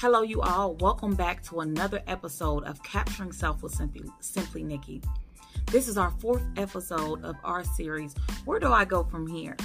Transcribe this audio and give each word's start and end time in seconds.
Hello, 0.00 0.22
you 0.22 0.40
all. 0.42 0.74
Welcome 0.74 1.16
back 1.16 1.42
to 1.46 1.58
another 1.58 2.00
episode 2.06 2.62
of 2.62 2.80
Capturing 2.84 3.32
Self 3.32 3.64
with 3.64 3.74
Simply, 3.74 4.04
Simply 4.20 4.62
Nikki. 4.62 5.02
This 5.72 5.88
is 5.88 5.98
our 5.98 6.12
fourth 6.20 6.44
episode 6.56 7.24
of 7.24 7.34
our 7.42 7.64
series, 7.64 8.14
Where 8.44 8.60
Do 8.60 8.72
I 8.72 8.84
Go 8.84 9.02
From 9.02 9.26
Here? 9.26 9.56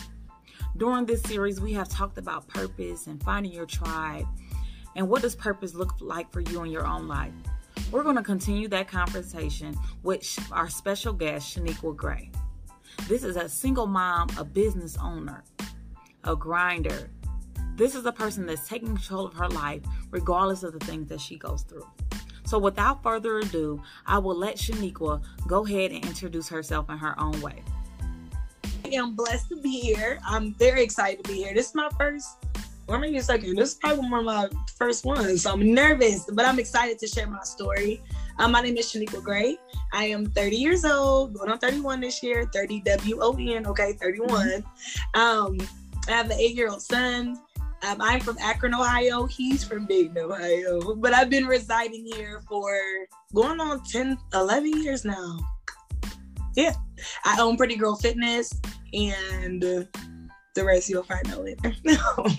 During 0.76 1.06
this 1.06 1.22
series, 1.22 1.62
we 1.62 1.72
have 1.74 1.88
talked 1.88 2.18
about 2.18 2.48
purpose 2.48 3.06
and 3.06 3.22
finding 3.22 3.52
your 3.52 3.68
tribe 3.68 4.26
and 4.96 5.08
what 5.08 5.22
does 5.22 5.36
purpose 5.36 5.76
look 5.76 5.94
like 6.02 6.34
for 6.34 6.40
you 6.40 6.64
in 6.64 6.72
your 6.72 6.88
own 6.88 7.08
life. 7.08 7.34
We're 7.92 8.02
going 8.02 8.16
to 8.16 8.24
continue 8.24 8.68
that 8.70 8.88
conversation 8.88 9.76
with 10.02 10.50
our 10.52 10.68
special 10.68 11.14
guest, 11.14 11.56
Shaneque 11.56 11.96
Guy. 11.96 12.32
This 13.08 13.24
is 13.24 13.36
a 13.36 13.48
single 13.48 13.86
mom, 13.86 14.30
a 14.40 14.44
business 14.44 14.98
owner, 15.00 15.44
a 16.24 16.36
grinder, 16.36 17.12
this 17.76 17.96
is 17.96 18.06
a 18.06 18.12
person 18.12 18.46
that's 18.46 18.68
taking 18.68 18.90
control 18.90 19.26
of 19.26 19.34
her 19.34 19.50
life, 19.50 19.82
regardless 20.12 20.64
of 20.64 20.74
the 20.74 20.86
things 20.86 21.10
that 21.10 21.20
she 21.20 21.38
goes 21.38 21.64
through. 21.64 21.88
So, 22.46 22.60
without 22.60 23.02
further 23.02 23.40
ado, 23.40 23.82
I 24.06 24.20
will 24.20 24.36
let 24.36 24.58
Shaneque 24.58 25.22
go 25.48 25.66
ahead 25.66 25.92
and 25.92 26.06
introduce 26.06 26.48
herself 26.50 26.90
in 26.90 26.98
her 26.98 27.20
own 27.20 27.40
way. 27.42 27.64
I 28.86 28.90
am 28.90 29.16
blessed 29.16 29.50
to 29.50 29.56
be 29.56 29.80
here. 29.80 30.20
I'm 30.28 30.54
very 30.56 30.84
excited 30.84 31.24
to 31.24 31.32
be 31.32 31.38
here. 31.38 31.54
This 31.54 31.70
is 31.70 31.76
my 31.76 31.90
first, 31.98 32.46
or 32.88 33.00
maybe 33.00 33.18
a 33.18 33.24
second. 33.24 33.56
This 33.56 33.70
is 33.70 33.76
probably 33.76 34.10
one 34.10 34.20
of 34.20 34.26
my 34.26 34.50
first 34.76 35.06
ones. 35.06 35.44
So 35.44 35.54
I'm 35.54 35.74
nervous, 35.74 36.30
but 36.32 36.46
I'm 36.46 36.60
excited 36.60 37.00
to 37.00 37.08
share 37.08 37.28
my 37.28 37.44
story. 37.44 38.02
Um, 38.40 38.52
my 38.52 38.62
name 38.62 38.78
is 38.78 38.92
Shaneque 38.92 39.24
Guy. 39.24 39.56
I 39.94 40.06
am 40.06 40.26
30 40.26 40.56
years 40.56 40.86
old, 40.86 41.34
going 41.34 41.50
on 41.50 41.60
31 41.60 42.02
this 42.02 42.22
year, 42.22 42.50
30 42.54 42.82
W 42.82 43.20
O 43.22 43.36
N, 43.40 43.66
okay, 43.68 43.94
31. 43.94 44.64
Um, 45.14 45.58
I 46.08 46.12
have 46.12 46.26
an 46.26 46.34
eight 46.34 46.56
year 46.56 46.70
old 46.70 46.82
son. 46.82 47.40
Um, 47.84 48.02
I'm 48.02 48.20
from 48.22 48.38
Akron, 48.40 48.74
Ohio. 48.74 49.26
He's 49.26 49.64
from 49.64 49.86
Dayton, 49.86 50.18
Ohio. 50.18 50.96
But 50.96 51.14
I've 51.14 51.30
been 51.30 51.46
residing 51.46 52.06
here 52.06 52.42
for 52.48 52.74
going 53.34 53.60
on 53.60 53.84
10, 53.84 54.18
11 54.34 54.82
years 54.82 55.04
now. 55.04 55.40
Yeah. 56.56 56.74
I 57.26 57.42
own 57.42 57.58
Pretty 57.58 57.76
Girl 57.76 57.96
Fitness 57.96 58.54
and 58.94 59.62
the 59.62 59.88
rest 60.64 60.90
you'll 60.90 61.04
find 61.04 61.28
out 61.30 61.44
later. 61.44 61.74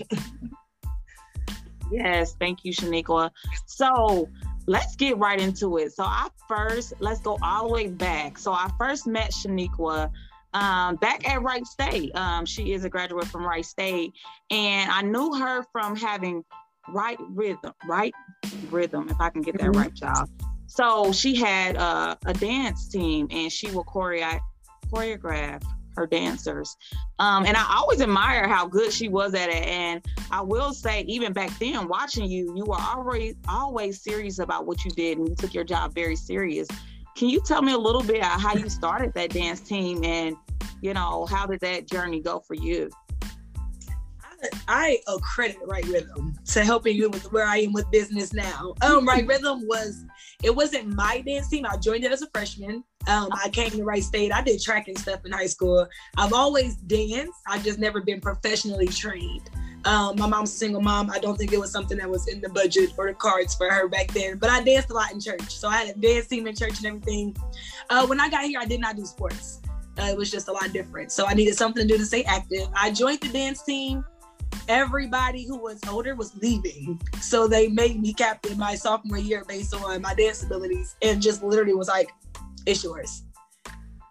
yes. 1.91 2.35
Thank 2.39 2.65
you, 2.65 2.73
Shaneque. 2.73 3.29
So, 3.67 4.29
let's 4.67 4.95
get 4.95 5.17
right 5.17 5.39
into 5.39 5.77
it. 5.77 5.93
So 5.93 6.03
I 6.03 6.27
first 6.47 6.93
let's 6.99 7.21
go 7.21 7.37
all 7.41 7.67
the 7.67 7.73
way 7.73 7.87
back. 7.87 8.37
So 8.37 8.51
I 8.51 8.69
first 8.77 9.07
met 9.07 9.31
Shaneque 9.31 10.09
um, 10.55 10.95
back 10.95 11.27
at 11.29 11.41
Wright 11.43 11.65
State. 11.65 12.15
Um, 12.15 12.45
she 12.45 12.73
is 12.73 12.85
a 12.85 12.89
graduate 12.89 13.27
from 13.27 13.45
Wright 13.45 13.65
State, 13.65 14.13
and 14.49 14.89
I 14.89 15.01
knew 15.01 15.35
her 15.35 15.63
from 15.71 15.95
having 15.95 16.43
right 16.89 17.17
rhythm, 17.29 17.73
right 17.87 18.13
rhythm, 18.71 19.09
if 19.09 19.19
I 19.19 19.29
can 19.29 19.41
get 19.41 19.57
that 19.57 19.71
mm-hmm. 19.71 19.81
right, 19.81 19.91
y'all. 20.01 20.27
So 20.67 21.11
she 21.11 21.35
had 21.35 21.75
uh, 21.75 22.15
a 22.25 22.33
dance 22.33 22.87
team, 22.89 23.27
and 23.31 23.51
she 23.51 23.69
would 23.71 23.85
choreo- 23.85 24.39
choreograph 24.87 25.61
her 25.95 26.07
dancers. 26.07 26.75
Um, 27.19 27.45
and 27.45 27.55
I 27.55 27.65
always 27.77 28.01
admire 28.01 28.47
how 28.47 28.67
good 28.67 28.91
she 28.91 29.07
was 29.07 29.33
at 29.33 29.49
it. 29.49 29.65
And 29.65 30.03
I 30.29 30.41
will 30.41 30.73
say, 30.73 31.01
even 31.07 31.31
back 31.31 31.57
then, 31.59 31.87
watching 31.87 32.25
you, 32.25 32.53
you 32.55 32.65
were 32.65 32.79
always 32.79 33.35
always 33.47 34.01
serious 34.01 34.39
about 34.39 34.65
what 34.65 34.83
you 34.85 34.91
did, 34.91 35.17
and 35.17 35.27
you 35.27 35.35
took 35.35 35.53
your 35.53 35.63
job 35.63 35.93
very 35.93 36.15
serious. 36.15 36.67
Can 37.15 37.29
you 37.29 37.41
tell 37.45 37.61
me 37.61 37.71
a 37.71 37.77
little 37.77 38.03
bit 38.03 38.21
how 38.23 38.55
you 38.55 38.67
started 38.67 39.13
that 39.13 39.29
dance 39.29 39.61
team 39.61 40.03
and, 40.03 40.35
you 40.81 40.93
know, 40.93 41.25
how 41.25 41.45
did 41.45 41.59
that 41.61 41.87
journey 41.87 42.21
go 42.21 42.39
for 42.39 42.53
you? 42.53 42.89
I 44.67 44.99
accredit 45.07 45.57
Right 45.65 45.85
Rhythm 45.85 46.37
to 46.45 46.63
helping 46.63 46.95
you 46.95 47.09
with 47.09 47.31
where 47.31 47.45
I 47.45 47.57
am 47.57 47.73
with 47.73 47.89
business 47.91 48.33
now. 48.33 48.75
Um, 48.81 49.05
Right 49.07 49.25
Rhythm 49.27 49.65
was 49.67 50.05
it 50.43 50.55
wasn't 50.55 50.93
my 50.93 51.21
dance 51.21 51.49
team. 51.49 51.65
I 51.65 51.77
joined 51.77 52.03
it 52.03 52.11
as 52.11 52.21
a 52.21 52.27
freshman. 52.33 52.83
Um, 53.07 53.29
I 53.31 53.49
came 53.49 53.69
to 53.71 53.83
Wright 53.83 54.03
State. 54.03 54.31
I 54.31 54.41
did 54.41 54.61
track 54.61 54.87
and 54.87 54.97
stuff 54.97 55.25
in 55.25 55.31
high 55.31 55.47
school. 55.47 55.87
I've 56.17 56.33
always 56.33 56.75
danced. 56.75 57.39
I've 57.47 57.63
just 57.63 57.79
never 57.79 58.01
been 58.01 58.21
professionally 58.21 58.87
trained. 58.87 59.49
Um, 59.85 60.17
my 60.17 60.25
mom's 60.25 60.51
a 60.51 60.57
single 60.57 60.81
mom. 60.81 61.11
I 61.11 61.19
don't 61.19 61.37
think 61.37 61.53
it 61.53 61.59
was 61.59 61.71
something 61.71 61.97
that 61.99 62.09
was 62.09 62.27
in 62.27 62.41
the 62.41 62.49
budget 62.49 62.93
or 62.97 63.07
the 63.07 63.13
cards 63.13 63.53
for 63.53 63.69
her 63.69 63.87
back 63.87 64.11
then. 64.13 64.37
But 64.39 64.49
I 64.49 64.63
danced 64.63 64.89
a 64.89 64.93
lot 64.93 65.11
in 65.11 65.21
church, 65.21 65.55
so 65.55 65.67
I 65.67 65.77
had 65.77 65.95
a 65.95 65.99
dance 65.99 66.27
team 66.27 66.47
in 66.47 66.55
church 66.55 66.77
and 66.79 66.87
everything. 66.87 67.35
Uh, 67.91 68.07
when 68.07 68.19
I 68.19 68.29
got 68.29 68.45
here, 68.45 68.59
I 68.59 68.65
did 68.65 68.81
not 68.81 68.95
do 68.95 69.05
sports. 69.05 69.61
Uh, 69.97 70.03
it 70.03 70.17
was 70.17 70.29
just 70.29 70.47
a 70.47 70.51
lot 70.51 70.73
different. 70.73 71.11
So 71.11 71.25
I 71.25 71.33
needed 71.33 71.55
something 71.55 71.87
to 71.87 71.93
do 71.93 71.97
to 71.97 72.05
stay 72.05 72.23
active. 72.23 72.67
I 72.75 72.91
joined 72.91 73.21
the 73.21 73.29
dance 73.29 73.63
team. 73.63 74.05
Everybody 74.67 75.45
who 75.45 75.57
was 75.57 75.79
older 75.87 76.15
was 76.15 76.35
leaving, 76.37 76.99
so 77.21 77.47
they 77.47 77.67
made 77.67 78.01
me 78.01 78.13
captain 78.13 78.57
my 78.57 78.75
sophomore 78.75 79.17
year 79.17 79.43
based 79.47 79.75
on 79.75 80.01
my 80.01 80.13
dance 80.15 80.43
abilities, 80.43 80.95
and 81.01 81.21
just 81.21 81.43
literally 81.43 81.73
was 81.73 81.87
like, 81.87 82.09
"It's 82.65 82.83
yours." 82.83 83.23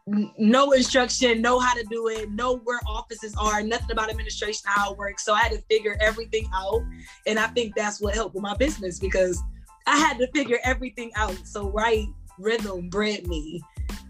no 0.06 0.72
instruction, 0.72 1.40
know 1.40 1.58
how 1.58 1.74
to 1.74 1.82
do 1.84 2.08
it, 2.08 2.30
know 2.30 2.58
where 2.58 2.80
offices 2.86 3.34
are, 3.36 3.62
nothing 3.62 3.90
about 3.90 4.10
administration, 4.10 4.62
how 4.66 4.92
it 4.92 4.98
works. 4.98 5.24
So 5.24 5.32
I 5.32 5.40
had 5.40 5.52
to 5.52 5.62
figure 5.62 5.96
everything 6.00 6.48
out. 6.54 6.82
And 7.26 7.38
I 7.38 7.46
think 7.48 7.74
that's 7.74 8.00
what 8.00 8.14
helped 8.14 8.34
with 8.34 8.42
my 8.42 8.54
business 8.56 8.98
because 8.98 9.42
I 9.86 9.96
had 9.96 10.18
to 10.18 10.26
figure 10.32 10.58
everything 10.62 11.10
out. 11.16 11.38
So 11.44 11.70
right 11.70 12.06
rhythm 12.38 12.88
bred 12.88 13.26
me 13.26 13.62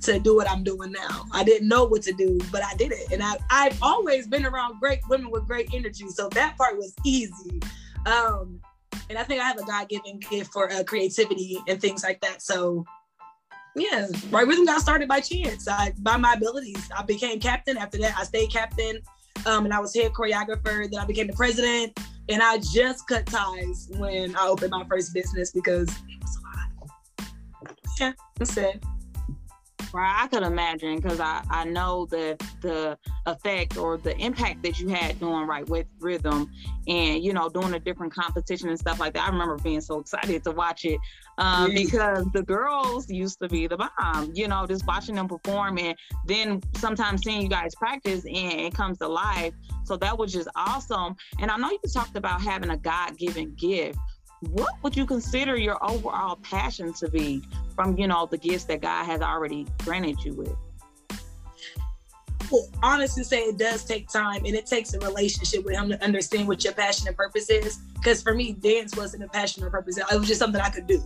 to 0.05 0.19
do 0.19 0.37
what 0.37 0.49
I'm 0.49 0.63
doing 0.63 0.93
now. 0.93 1.25
I 1.33 1.45
didn't 1.45 1.69
know 1.69 1.85
what 1.85 2.03
to 2.03 2.13
do, 2.13 2.39
but 2.53 2.63
I 2.63 2.75
did 2.75 2.93
it. 2.93 3.13
And 3.13 3.23
I, 3.23 3.37
I've 3.51 3.79
always 3.83 4.27
been 4.27 4.45
around 4.45 4.81
great 4.81 5.01
women 5.09 5.31
with 5.31 5.47
great 5.47 5.69
energy. 5.73 6.09
So 6.09 6.29
that 6.31 6.57
part 6.57 6.77
was 6.77 6.95
easy. 7.05 7.61
Um, 8.07 8.61
and 9.09 9.19
I 9.19 9.25
think 9.25 9.41
I 9.41 9.45
have 9.45 9.59
a 9.59 9.65
God-given 9.65 10.21
gift 10.31 10.53
for 10.53 10.71
uh, 10.71 10.85
creativity 10.85 11.59
and 11.69 11.81
things 11.81 12.03
like 12.03 12.21
that. 12.21 12.43
So 12.43 12.85
yeah, 13.77 14.07
right 14.31 14.47
rhythm 14.47 14.67
got 14.67 14.81
started 14.81 15.09
by 15.09 15.21
chance. 15.21 15.67
I 15.67 15.93
by 15.99 16.17
my 16.17 16.35
abilities. 16.35 16.89
I 16.97 17.03
became 17.03 17.41
captain. 17.41 17.77
After 17.77 17.99
that, 17.99 18.15
I 18.17 18.25
stayed 18.25 18.53
captain. 18.53 19.01
Um, 19.47 19.65
and 19.65 19.75
I 19.75 19.81
was 19.81 19.95
head 19.95 20.13
choreographer. 20.13 20.89
Then 20.91 21.01
I 21.01 21.05
became 21.07 21.27
the 21.27 21.33
president. 21.33 21.99
And 22.29 22.43
I 22.43 22.59
just 22.59 23.07
cut 23.09 23.27
ties 23.27 23.89
when 23.99 24.37
I 24.37 24.47
opened 24.47 24.71
my 24.71 24.85
first 24.85 25.13
business 25.13 25.51
because 25.51 25.89
it 25.89 26.23
was 26.23 26.37
a 26.37 26.41
lot. 27.21 27.29
Yeah, 28.01 28.13
that's 28.39 28.57
it. 28.57 28.83
Right, 29.94 30.25
I 30.25 30.27
could 30.27 30.43
imagine 30.43 30.97
because 30.97 31.21
I, 31.21 31.44
I 31.50 31.65
know 31.66 32.06
the 32.06 32.37
the 32.62 32.99
effect 33.27 33.77
or 33.77 33.97
the 33.97 34.16
impact 34.19 34.65
that 34.65 34.81
you 34.81 34.88
had 34.88 35.21
doing 35.21 35.47
right 35.47 35.69
with 35.69 35.87
rhythm 36.00 36.50
and 36.88 37.22
you 37.22 37.32
know 37.32 37.49
doing 37.49 37.75
a 37.75 37.78
different 37.78 38.12
competition 38.12 38.71
and 38.71 38.77
stuff 38.77 38.99
like 38.99 39.15
that. 39.15 39.28
I 39.28 39.31
remember 39.31 39.56
being 39.59 39.81
so 39.81 40.00
excited 40.00 40.43
to 40.43 40.50
watch 40.50 40.84
it 40.84 40.99
um, 41.38 41.72
because 41.72 42.27
the 42.32 42.43
girls 42.43 43.09
used 43.09 43.38
to 43.38 43.49
be 43.49 43.69
the 43.69 43.77
bomb. 43.77 44.32
You 44.34 44.49
know, 44.49 44.66
just 44.66 44.84
watching 44.84 45.15
them 45.15 45.28
perform 45.28 45.78
and 45.78 45.97
then 46.26 46.61
sometimes 46.75 47.22
seeing 47.22 47.43
you 47.43 47.49
guys 47.49 47.72
practice 47.76 48.25
and 48.25 48.62
it 48.62 48.75
comes 48.75 48.99
to 48.99 49.06
life. 49.06 49.55
So 49.84 49.97
that 49.99 50.19
was 50.19 50.32
just 50.32 50.49
awesome. 50.56 51.15
And 51.38 51.53
I 51.53 51.56
know 51.56 51.71
you 51.71 51.78
talked 51.93 52.16
about 52.16 52.43
having 52.43 52.71
a 52.71 52.76
God 52.76 53.16
given 53.16 53.55
gift 53.55 54.00
what 54.49 54.75
would 54.82 54.97
you 54.97 55.06
consider 55.06 55.56
your 55.56 55.82
overall 55.84 56.37
passion 56.37 56.93
to 56.94 57.10
be 57.10 57.43
from 57.75 57.97
you 57.99 58.06
know 58.06 58.27
the 58.27 58.38
gifts 58.38 58.65
that 58.65 58.81
god 58.81 59.05
has 59.05 59.21
already 59.21 59.66
granted 59.84 60.22
you 60.25 60.34
with? 60.34 60.55
Well, 62.50 62.69
honestly 62.82 63.25
say 63.25 63.41
it 63.41 63.59
does 63.59 63.84
take 63.84 64.09
time 64.09 64.44
and 64.44 64.55
it 64.55 64.66
takes 64.66 64.93
a 64.94 64.99
relationship 65.00 65.65
with 65.65 65.75
him 65.75 65.88
to 65.88 66.05
understand 66.05 66.47
what 66.47 66.62
your 66.62 66.75
passion 66.75 67.09
and 67.09 67.16
purpose 67.16 67.49
is. 67.49 67.78
Because 67.94 68.22
for 68.22 68.34
me 68.34 68.53
dance 68.53 68.97
wasn't 68.97 69.25
a 69.25 69.28
passion 69.28 69.65
or 69.65 69.71
purpose. 69.71 69.97
It 69.97 70.06
was 70.10 70.28
just 70.28 70.41
something 70.41 70.61
i 70.61 70.69
could 70.69 70.87
do. 70.87 71.03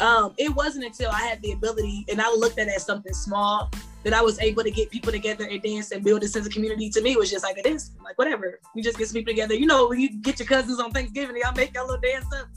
Um, 0.00 0.34
it 0.38 0.54
wasn't 0.54 0.84
until 0.84 1.10
i 1.10 1.22
had 1.22 1.42
the 1.42 1.52
ability 1.52 2.04
and 2.08 2.20
i 2.20 2.28
looked 2.30 2.58
at 2.58 2.68
it 2.68 2.74
as 2.76 2.86
something 2.86 3.12
small 3.12 3.70
that 4.04 4.12
I 4.12 4.22
was 4.22 4.38
able 4.40 4.62
to 4.62 4.70
get 4.70 4.90
people 4.90 5.12
together 5.12 5.46
and 5.50 5.62
dance 5.62 5.92
and 5.92 6.02
build 6.02 6.22
a 6.22 6.28
sense 6.28 6.46
of 6.46 6.52
community 6.52 6.90
to 6.90 7.00
me 7.00 7.16
was 7.16 7.30
just 7.30 7.44
like 7.44 7.58
it 7.58 7.66
is 7.66 7.92
like 8.02 8.18
whatever. 8.18 8.58
You 8.74 8.82
just 8.82 8.98
get 8.98 9.08
some 9.08 9.14
people 9.14 9.32
together. 9.32 9.54
You 9.54 9.66
know, 9.66 9.88
when 9.88 10.00
you 10.00 10.10
get 10.10 10.38
your 10.38 10.48
cousins 10.48 10.80
on 10.80 10.90
Thanksgiving, 10.90 11.36
y'all 11.36 11.54
make 11.54 11.74
y'all 11.74 11.86
little 11.86 12.00
dance 12.00 12.26
up. 12.34 12.48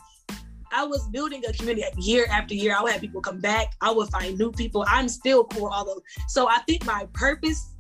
I 0.71 0.83
was 0.83 1.07
building 1.07 1.44
a 1.47 1.53
community 1.53 1.86
year 1.97 2.25
after 2.30 2.53
year. 2.53 2.75
I 2.77 2.81
would 2.81 2.92
have 2.92 3.01
people 3.01 3.21
come 3.21 3.39
back. 3.39 3.74
I 3.81 3.92
would 3.92 4.09
find 4.09 4.38
new 4.38 4.51
people. 4.51 4.83
I'm 4.88 5.07
still 5.07 5.45
cool, 5.45 5.69
although. 5.71 6.01
So 6.27 6.50
I 6.50 6.59
think 6.68 6.86
my 6.86 7.07
purpose 7.13 7.75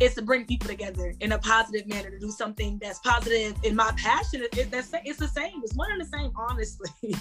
is 0.00 0.14
to 0.14 0.22
bring 0.22 0.44
people 0.44 0.68
together 0.68 1.14
in 1.20 1.32
a 1.32 1.38
positive 1.38 1.86
manner 1.86 2.10
to 2.10 2.18
do 2.18 2.30
something 2.30 2.78
that's 2.82 2.98
positive. 3.00 3.54
And 3.64 3.76
my 3.76 3.92
passion 3.96 4.42
is 4.42 4.48
it's 4.52 5.18
the 5.18 5.28
same. 5.28 5.60
It's 5.62 5.74
one 5.74 5.92
and 5.92 6.00
the 6.00 6.06
same, 6.06 6.32
honestly. 6.36 6.90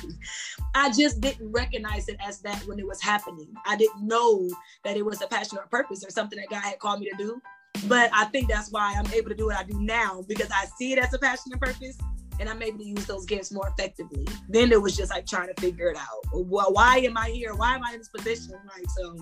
I 0.75 0.92
just 0.92 1.22
didn't 1.22 1.52
recognize 1.52 2.08
it 2.08 2.18
as 2.25 2.40
that 2.40 2.64
when 2.66 2.80
it 2.80 2.88
was 2.88 3.02
happening. 3.02 3.54
I 3.66 3.75
didn't 3.75 4.08
know 4.08 4.50
that 4.84 4.98
it 4.98 5.06
was 5.06 5.22
a 5.22 5.28
passion 5.28 5.60
or 5.60 5.64
a 5.64 5.68
purpose 5.68 6.04
or 6.04 6.10
something 6.10 6.40
that 6.40 6.50
God 6.50 6.64
had 6.64 6.80
called 6.80 7.00
me 7.00 7.10
to 7.12 7.18
do. 7.18 7.42
But 7.88 8.10
I 8.14 8.25
think 8.25 8.50
that's 8.50 8.72
why 8.72 8.96
I'm 8.98 9.12
able 9.14 9.30
to 9.30 9.36
do 9.36 9.48
what 9.48 9.58
I 9.58 9.64
do 9.64 9.80
now 9.80 10.24
because 10.28 10.50
I 10.52 10.66
see 10.78 10.94
it 10.94 11.00
as 11.00 11.14
a 11.14 11.19
passion 11.19 11.52
and 11.52 11.62
purpose 11.62 11.98
and 12.40 12.50
I'm 12.50 12.62
able 12.64 12.80
to 12.80 12.86
use 12.86 13.06
those 13.06 13.26
gifts 13.26 13.52
more 13.52 13.68
effectively. 13.68 14.28
Then 14.50 14.72
it 14.72 14.81
was 14.81 14.98
just 14.98 15.12
like 15.12 15.28
trying 15.28 15.54
to 15.54 15.62
figure 15.62 15.90
it 15.90 15.98
out. 15.98 16.26
Well, 16.34 16.74
why 16.74 16.98
am 17.00 17.18
I 17.18 17.30
here? 17.30 17.54
Why 17.54 17.76
am 17.76 17.84
I 17.84 17.94
in 17.94 18.00
this 18.00 18.10
position? 18.10 18.54
Like, 18.66 18.86
so 18.98 19.16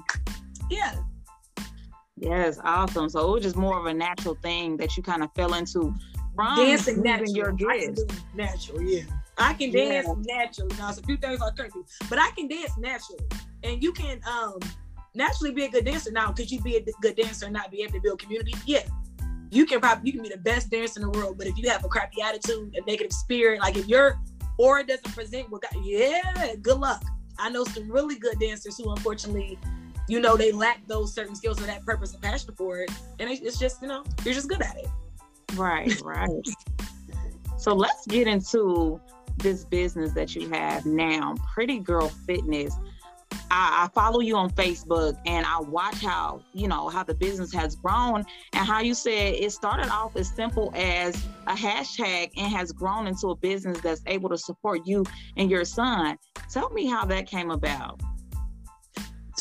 yeah. 0.69 0.95
Yes, 2.21 2.59
awesome. 2.63 3.09
So 3.09 3.27
it 3.27 3.31
was 3.31 3.43
just 3.43 3.55
more 3.55 3.79
of 3.79 3.87
a 3.87 3.93
natural 3.93 4.35
thing 4.35 4.77
that 4.77 4.95
you 4.95 5.01
kind 5.01 5.23
of 5.23 5.33
fell 5.33 5.55
into 5.55 5.93
from 6.35 6.55
dancing 6.55 7.01
natural. 7.01 7.35
your 7.35 7.51
gifts. 7.51 8.03
Natural, 8.35 8.81
yeah. 8.81 9.03
I 9.37 9.53
can 9.53 9.71
dance 9.71 10.07
yeah. 10.07 10.37
naturally. 10.37 10.75
Now, 10.77 10.89
it's 10.89 10.99
a 10.99 11.03
few 11.03 11.17
things 11.17 11.41
I 11.41 11.49
can't 11.51 11.73
do, 11.73 11.83
but 12.09 12.19
I 12.19 12.29
can 12.31 12.47
dance 12.47 12.77
naturally. 12.77 13.25
And 13.63 13.81
you 13.81 13.91
can 13.91 14.21
um 14.27 14.59
naturally 15.15 15.51
be 15.51 15.65
a 15.65 15.69
good 15.69 15.85
dancer. 15.85 16.11
Now, 16.11 16.31
could 16.31 16.51
you 16.51 16.61
be 16.61 16.75
a 16.77 16.85
good 17.01 17.15
dancer 17.15 17.45
and 17.45 17.53
not 17.53 17.71
be 17.71 17.81
able 17.81 17.93
to 17.93 18.01
build 18.01 18.19
community? 18.19 18.53
Yeah. 18.65 18.83
You 19.49 19.65
can 19.65 19.81
probably 19.81 20.07
you 20.07 20.13
can 20.13 20.21
be 20.21 20.29
the 20.29 20.37
best 20.37 20.69
dancer 20.69 21.01
in 21.01 21.11
the 21.11 21.17
world, 21.17 21.37
but 21.37 21.47
if 21.47 21.57
you 21.57 21.69
have 21.69 21.83
a 21.83 21.87
crappy 21.89 22.21
attitude, 22.21 22.75
a 22.75 22.85
negative 22.85 23.11
spirit, 23.11 23.59
like 23.61 23.77
if 23.77 23.87
your 23.87 24.19
aura 24.57 24.85
doesn't 24.85 25.13
present 25.13 25.49
God, 25.49 25.61
yeah, 25.83 26.55
good 26.61 26.77
luck. 26.77 27.03
I 27.39 27.49
know 27.49 27.63
some 27.63 27.91
really 27.91 28.19
good 28.19 28.39
dancers 28.39 28.77
who 28.77 28.91
unfortunately, 28.91 29.57
you 30.07 30.19
know, 30.19 30.35
they 30.35 30.51
lack 30.51 30.85
those 30.87 31.13
certain 31.13 31.35
skills 31.35 31.61
or 31.61 31.65
that 31.65 31.85
purpose 31.85 32.13
and 32.13 32.21
passion 32.21 32.53
for 32.55 32.79
it. 32.79 32.91
And 33.19 33.29
it's 33.29 33.59
just, 33.59 33.81
you 33.81 33.87
know, 33.87 34.03
you're 34.23 34.33
just 34.33 34.49
good 34.49 34.61
at 34.61 34.77
it. 34.77 34.87
Right, 35.55 35.99
right. 36.03 36.29
so 37.57 37.73
let's 37.73 38.05
get 38.07 38.27
into 38.27 38.99
this 39.37 39.65
business 39.65 40.11
that 40.13 40.35
you 40.35 40.49
have 40.49 40.85
now, 40.85 41.35
Pretty 41.53 41.79
Girl 41.79 42.09
Fitness. 42.09 42.75
I, 43.49 43.83
I, 43.83 43.87
follow 43.93 44.21
you 44.21 44.35
on 44.37 44.49
Facebook 44.51 45.17
and 45.25 45.45
I 45.45 45.59
watch 45.59 46.01
how, 46.01 46.41
you 46.53 46.67
know, 46.67 46.87
how 46.89 47.03
the 47.03 47.13
business 47.13 47.53
has 47.53 47.75
grown 47.75 48.23
and 48.53 48.67
how 48.67 48.79
you 48.79 48.93
said 48.93 49.35
it 49.35 49.51
started 49.51 49.89
off 49.89 50.15
as 50.15 50.29
simple 50.29 50.71
as 50.75 51.15
a 51.47 51.53
hashtag 51.53 52.31
and 52.37 52.51
has 52.51 52.71
grown 52.71 53.07
into 53.07 53.29
a 53.29 53.35
business 53.35 53.79
that's 53.81 54.01
able 54.07 54.29
to 54.29 54.37
support 54.37 54.81
you 54.85 55.03
and 55.35 55.49
your 55.49 55.65
son. 55.65 56.17
Tell 56.49 56.69
me 56.69 56.85
how 56.87 57.05
that 57.05 57.27
came 57.27 57.51
about. 57.51 57.99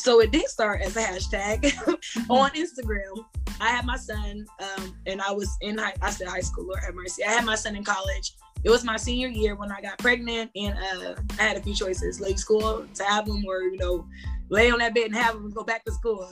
So 0.00 0.20
it 0.20 0.32
did 0.32 0.48
start 0.48 0.80
as 0.82 0.96
a 0.96 1.02
hashtag 1.02 1.64
on 2.28 2.50
Instagram. 2.50 3.24
I 3.60 3.68
had 3.68 3.84
my 3.84 3.96
son, 3.96 4.46
um, 4.58 4.96
and 5.06 5.20
I 5.20 5.30
was 5.32 5.54
in 5.60 5.76
high, 5.76 5.94
I 6.00 6.10
said 6.10 6.28
high 6.28 6.40
school, 6.40 6.64
Lord 6.64 6.80
have 6.82 6.94
mercy. 6.94 7.22
I 7.24 7.30
had 7.30 7.44
my 7.44 7.54
son 7.54 7.76
in 7.76 7.84
college 7.84 8.32
it 8.62 8.70
was 8.70 8.84
my 8.84 8.96
senior 8.96 9.28
year 9.28 9.54
when 9.54 9.72
I 9.72 9.80
got 9.80 9.98
pregnant, 9.98 10.50
and 10.54 10.76
uh, 10.76 11.14
I 11.38 11.42
had 11.42 11.56
a 11.56 11.62
few 11.62 11.74
choices: 11.74 12.20
leave 12.20 12.38
school 12.38 12.86
to 12.94 13.04
have 13.04 13.26
them, 13.26 13.44
or 13.46 13.62
you 13.62 13.78
know, 13.78 14.06
lay 14.50 14.70
on 14.70 14.80
that 14.80 14.94
bed 14.94 15.06
and 15.06 15.14
have 15.14 15.34
them 15.34 15.46
and 15.46 15.54
go 15.54 15.64
back 15.64 15.84
to 15.84 15.92
school. 15.92 16.30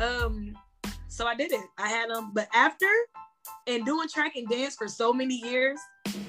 Um, 0.00 0.56
so 1.08 1.26
I 1.26 1.34
did 1.34 1.52
it. 1.52 1.64
I 1.78 1.88
had 1.88 2.10
them, 2.10 2.32
but 2.34 2.48
after 2.52 2.88
and 3.66 3.84
doing 3.84 4.08
track 4.08 4.34
and 4.36 4.48
dance 4.48 4.74
for 4.74 4.88
so 4.88 5.12
many 5.12 5.36
years, 5.36 5.78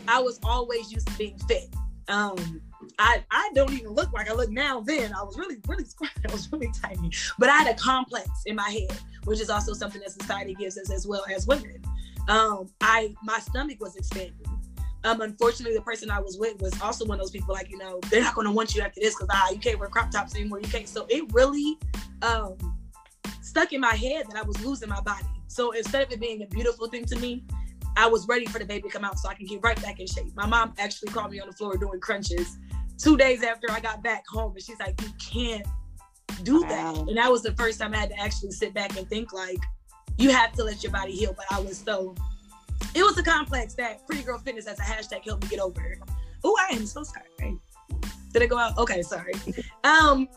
I 0.08 0.20
was 0.20 0.40
always 0.44 0.92
used 0.92 1.08
to 1.08 1.18
being 1.18 1.38
fit. 1.48 1.74
Um, 2.08 2.62
I 3.00 3.24
I 3.32 3.52
don't 3.54 3.74
even 3.74 3.92
look 3.92 4.12
like 4.14 4.30
I 4.30 4.34
look 4.34 4.50
now. 4.50 4.82
Then 4.82 5.14
I 5.14 5.24
was 5.24 5.38
really 5.38 5.58
really 5.68 5.86
I 6.30 6.32
was 6.32 6.52
really 6.52 6.72
tiny, 6.82 7.12
but 7.40 7.50
I 7.50 7.58
had 7.58 7.76
a 7.76 7.80
complex 7.80 8.30
in 8.46 8.56
my 8.56 8.70
head, 8.70 8.98
which 9.26 9.40
is 9.40 9.50
also 9.50 9.74
something 9.74 10.02
that 10.02 10.12
society 10.12 10.54
gives 10.56 10.78
us 10.78 10.92
as 10.92 11.08
well 11.08 11.24
as 11.34 11.48
women. 11.48 11.82
Um, 12.28 12.70
I 12.82 13.14
my 13.24 13.40
stomach 13.40 13.80
was 13.80 13.96
expanding 13.96 14.46
um, 15.06 15.22
unfortunately, 15.22 15.76
the 15.76 15.84
person 15.84 16.10
I 16.10 16.20
was 16.20 16.38
with 16.38 16.62
was 16.62 16.80
also 16.82 17.06
one 17.06 17.20
of 17.20 17.22
those 17.22 17.32
people 17.32 17.54
like, 17.54 17.70
you 17.70 17.78
know, 17.78 18.00
they're 18.10 18.22
not 18.22 18.36
going 18.36 18.48
to 18.48 18.52
want 18.52 18.74
you 18.74 18.82
after 18.82 19.02
this 19.02 19.16
because 19.16 19.28
ah, 19.32 19.50
you 19.52 19.60
can't 19.60 19.78
wear 19.78 19.90
crop 19.90 20.12
tops 20.12 20.36
anymore. 20.36 20.60
You 20.62 20.68
can't. 20.70 20.88
So 20.88 21.06
it 21.10 21.32
really 21.34 21.78
um, 22.22 22.56
stuck 23.42 23.74
in 23.74 23.82
my 23.82 23.96
head 23.96 24.28
that 24.30 24.38
I 24.38 24.44
was 24.44 24.64
losing 24.64 24.90
my 24.90 25.02
body. 25.02 25.26
So 25.48 25.72
instead 25.72 26.04
of 26.04 26.12
it 26.12 26.20
being 26.20 26.42
a 26.42 26.48
beautiful 26.48 26.88
thing 26.88 27.06
to 27.06 27.20
me, 27.20 27.44
I 27.98 28.08
was 28.08 28.28
ready 28.28 28.46
for 28.46 28.60
the 28.60 28.66
baby 28.66 28.84
to 28.84 28.90
come 28.90 29.04
out 29.04 29.20
so 29.20 29.30
I 29.30 29.36
can 29.36 29.46
get 29.46 29.60
right 29.62 29.80
back 29.82 30.00
in 30.00 30.08
shape. 30.08 30.34
My 30.36 30.48
mom 30.48 30.74
actually 30.80 31.12
called 31.12 31.32
me 31.32 31.40
on 31.40 31.48
the 31.48 31.54
floor 31.54 31.78
doing 31.78 32.00
crunches 32.00 32.58
two 32.98 33.18
days 33.18 33.44
after 33.44 33.70
I 33.72 33.80
got 33.80 34.04
back 34.04 34.24
home, 34.28 34.54
and 34.54 34.64
she's 34.64 34.80
like, 34.80 35.00
"You 35.02 35.10
can't 35.20 35.68
do 36.44 36.62
that." 36.62 36.98
And 36.98 37.18
that 37.18 37.32
was 37.32 37.44
the 37.44 37.54
first 37.54 37.80
time 37.80 37.94
I 37.94 37.98
had 37.98 38.10
to 38.10 38.20
actually 38.20 38.52
sit 38.52 38.74
back 38.74 38.98
and 38.98 39.08
think 39.10 39.34
like, 39.34 39.60
"You 40.18 40.32
have 40.32 40.52
to 40.54 40.64
let 40.64 40.84
your 40.84 40.92
body 40.92 41.14
heal." 41.14 41.34
But 41.34 41.46
I 41.52 41.60
was 41.60 41.78
so 41.78 42.16
it 42.96 43.04
was 43.04 43.18
a 43.18 43.24
complex 43.24 43.74
that 43.76 44.06
Pretty 44.06 44.24
Girl 44.24 44.38
Fitness 44.38 44.68
as 44.68 44.80
a 44.80 44.84
hashtag 44.84 45.26
helped 45.26 45.44
me 45.44 45.50
get 45.50 45.60
over. 45.60 45.98
Oh, 46.44 46.56
I 46.60 46.76
am 46.76 46.86
so 46.86 47.04
sorry. 47.04 47.60
Did 48.32 48.42
it 48.42 48.50
go 48.50 48.58
out? 48.58 48.78
Okay, 48.78 49.02
sorry. 49.02 49.34
Um, 49.86 50.30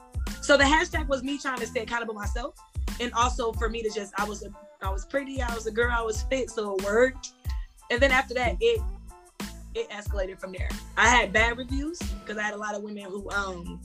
so 0.42 0.56
the 0.56 0.64
hashtag 0.64 1.06
was 1.06 1.22
me 1.22 1.38
trying 1.38 1.60
to 1.60 1.66
stay 1.68 1.82
accountable 1.82 2.14
myself, 2.14 2.56
and 2.98 3.12
also 3.12 3.52
for 3.52 3.68
me 3.68 3.80
to 3.80 3.90
just 3.90 4.12
I 4.18 4.24
was 4.24 4.42
a 4.42 4.48
I 4.82 4.90
was 4.90 5.04
pretty, 5.04 5.40
I 5.40 5.54
was 5.54 5.66
a 5.66 5.70
girl, 5.70 5.92
I 5.96 6.02
was 6.02 6.22
fit, 6.22 6.50
so 6.50 6.74
it 6.74 6.84
worked. 6.84 7.32
And 7.90 8.00
then 8.00 8.10
after 8.10 8.34
that, 8.34 8.56
it 8.60 8.80
it 9.76 9.90
escalated 9.90 10.40
from 10.40 10.52
there. 10.52 10.68
I 10.96 11.08
had 11.08 11.32
bad 11.32 11.56
reviews 11.58 11.98
because 11.98 12.38
I 12.38 12.42
had 12.42 12.54
a 12.54 12.58
lot 12.58 12.74
of 12.74 12.82
women 12.82 13.04
who 13.04 13.30
um 13.30 13.80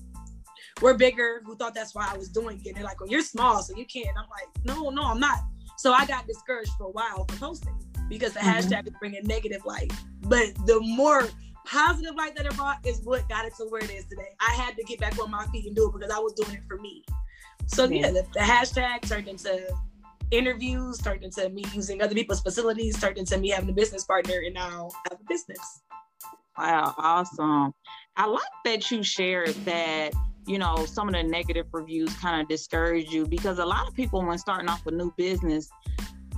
were 0.81 0.93
bigger 0.93 1.41
who 1.45 1.55
thought 1.55 1.73
that's 1.75 1.93
why 1.93 2.09
I 2.11 2.17
was 2.17 2.29
doing 2.29 2.59
it. 2.63 2.67
And 2.69 2.77
they're 2.77 2.83
like, 2.83 2.99
"Well, 2.99 3.09
you're 3.09 3.21
small, 3.21 3.61
so 3.61 3.75
you 3.75 3.85
can't." 3.85 4.09
I'm 4.17 4.29
like, 4.29 4.65
"No, 4.65 4.89
no, 4.89 5.03
I'm 5.03 5.19
not." 5.19 5.39
So 5.77 5.93
I 5.93 6.05
got 6.05 6.27
discouraged 6.27 6.71
for 6.77 6.85
a 6.85 6.91
while 6.91 7.25
from 7.25 7.37
posting 7.37 7.77
because 8.07 8.33
the 8.33 8.39
mm-hmm. 8.39 8.73
hashtag 8.73 8.87
is 8.87 8.93
bringing 8.99 9.23
negative 9.23 9.65
light. 9.65 9.91
But 10.21 10.53
the 10.65 10.79
more 10.81 11.27
positive 11.65 12.15
light 12.15 12.35
that 12.35 12.45
it 12.45 12.55
brought 12.55 12.85
is 12.85 13.01
what 13.03 13.27
got 13.29 13.45
it 13.45 13.55
to 13.55 13.65
where 13.65 13.83
it 13.83 13.91
is 13.91 14.05
today. 14.05 14.35
I 14.39 14.53
had 14.53 14.75
to 14.77 14.83
get 14.83 14.99
back 14.99 15.17
on 15.19 15.31
my 15.31 15.45
feet 15.47 15.65
and 15.65 15.75
do 15.75 15.87
it 15.87 15.93
because 15.93 16.11
I 16.11 16.19
was 16.19 16.33
doing 16.33 16.57
it 16.57 16.63
for 16.67 16.77
me. 16.77 17.03
So 17.67 17.85
yeah, 17.85 18.07
yeah 18.07 18.11
the, 18.11 18.27
the, 18.33 18.39
hashtag 18.39 19.07
turned 19.07 19.27
into 19.27 19.67
interviews, 20.31 20.97
turned 20.97 21.23
into 21.23 21.49
me 21.49 21.63
using 21.73 22.01
other 22.01 22.15
people's 22.15 22.41
facilities, 22.41 22.99
turned 22.99 23.17
into 23.17 23.37
me 23.37 23.49
having 23.49 23.69
a 23.69 23.73
business 23.73 24.03
partner, 24.03 24.41
and 24.45 24.53
now 24.53 24.89
I 25.05 25.09
have 25.11 25.19
a 25.21 25.25
business. 25.27 25.81
Wow, 26.57 26.93
awesome. 26.97 27.73
I 28.17 28.25
like 28.25 28.43
that 28.65 28.91
you 28.91 29.03
shared 29.03 29.55
that 29.65 30.13
you 30.47 30.57
know 30.57 30.85
some 30.85 31.07
of 31.07 31.13
the 31.13 31.23
negative 31.23 31.67
reviews 31.71 32.13
kind 32.15 32.41
of 32.41 32.47
discourage 32.47 33.09
you 33.09 33.27
because 33.27 33.59
a 33.59 33.65
lot 33.65 33.87
of 33.87 33.93
people 33.93 34.25
when 34.25 34.37
starting 34.39 34.69
off 34.69 34.85
a 34.87 34.91
new 34.91 35.13
business 35.15 35.69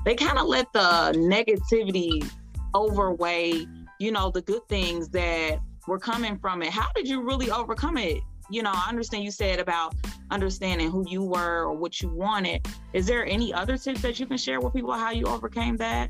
they 0.06 0.16
kind 0.16 0.38
of 0.38 0.48
let 0.48 0.72
the 0.74 1.13
negativity 1.16 2.30
overweigh, 2.75 3.66
you 4.00 4.12
know, 4.12 4.30
the 4.30 4.42
good 4.42 4.68
things 4.68 5.10
that 5.10 5.60
were 5.88 6.00
coming 6.00 6.38
from 6.38 6.62
it. 6.62 6.69
How 6.69 6.88
did 6.95 7.07
you 7.07 7.22
really 7.22 7.51
overcome 7.51 7.98
it? 7.98 8.19
You 8.50 8.63
know, 8.63 8.72
I 8.74 8.90
understand 8.90 9.24
you 9.24 9.31
said 9.31 9.60
about 9.60 9.95
understanding 10.33 10.89
who 10.91 11.06
you 11.09 11.24
were 11.24 11.63
or 11.63 11.74
what 11.74 12.01
you 12.01 12.09
wanted. 12.09 12.68
Is 12.94 13.06
there 13.06 13.25
any 13.25 13.53
other 13.53 13.77
tips 13.77 14.01
that 14.01 14.19
you 14.19 14.25
can 14.25 14.38
share 14.38 14.59
with 14.59 14.74
people 14.74 14.94
how 14.94 15.12
you 15.12 15.25
overcame 15.25 15.77
that? 15.77 16.09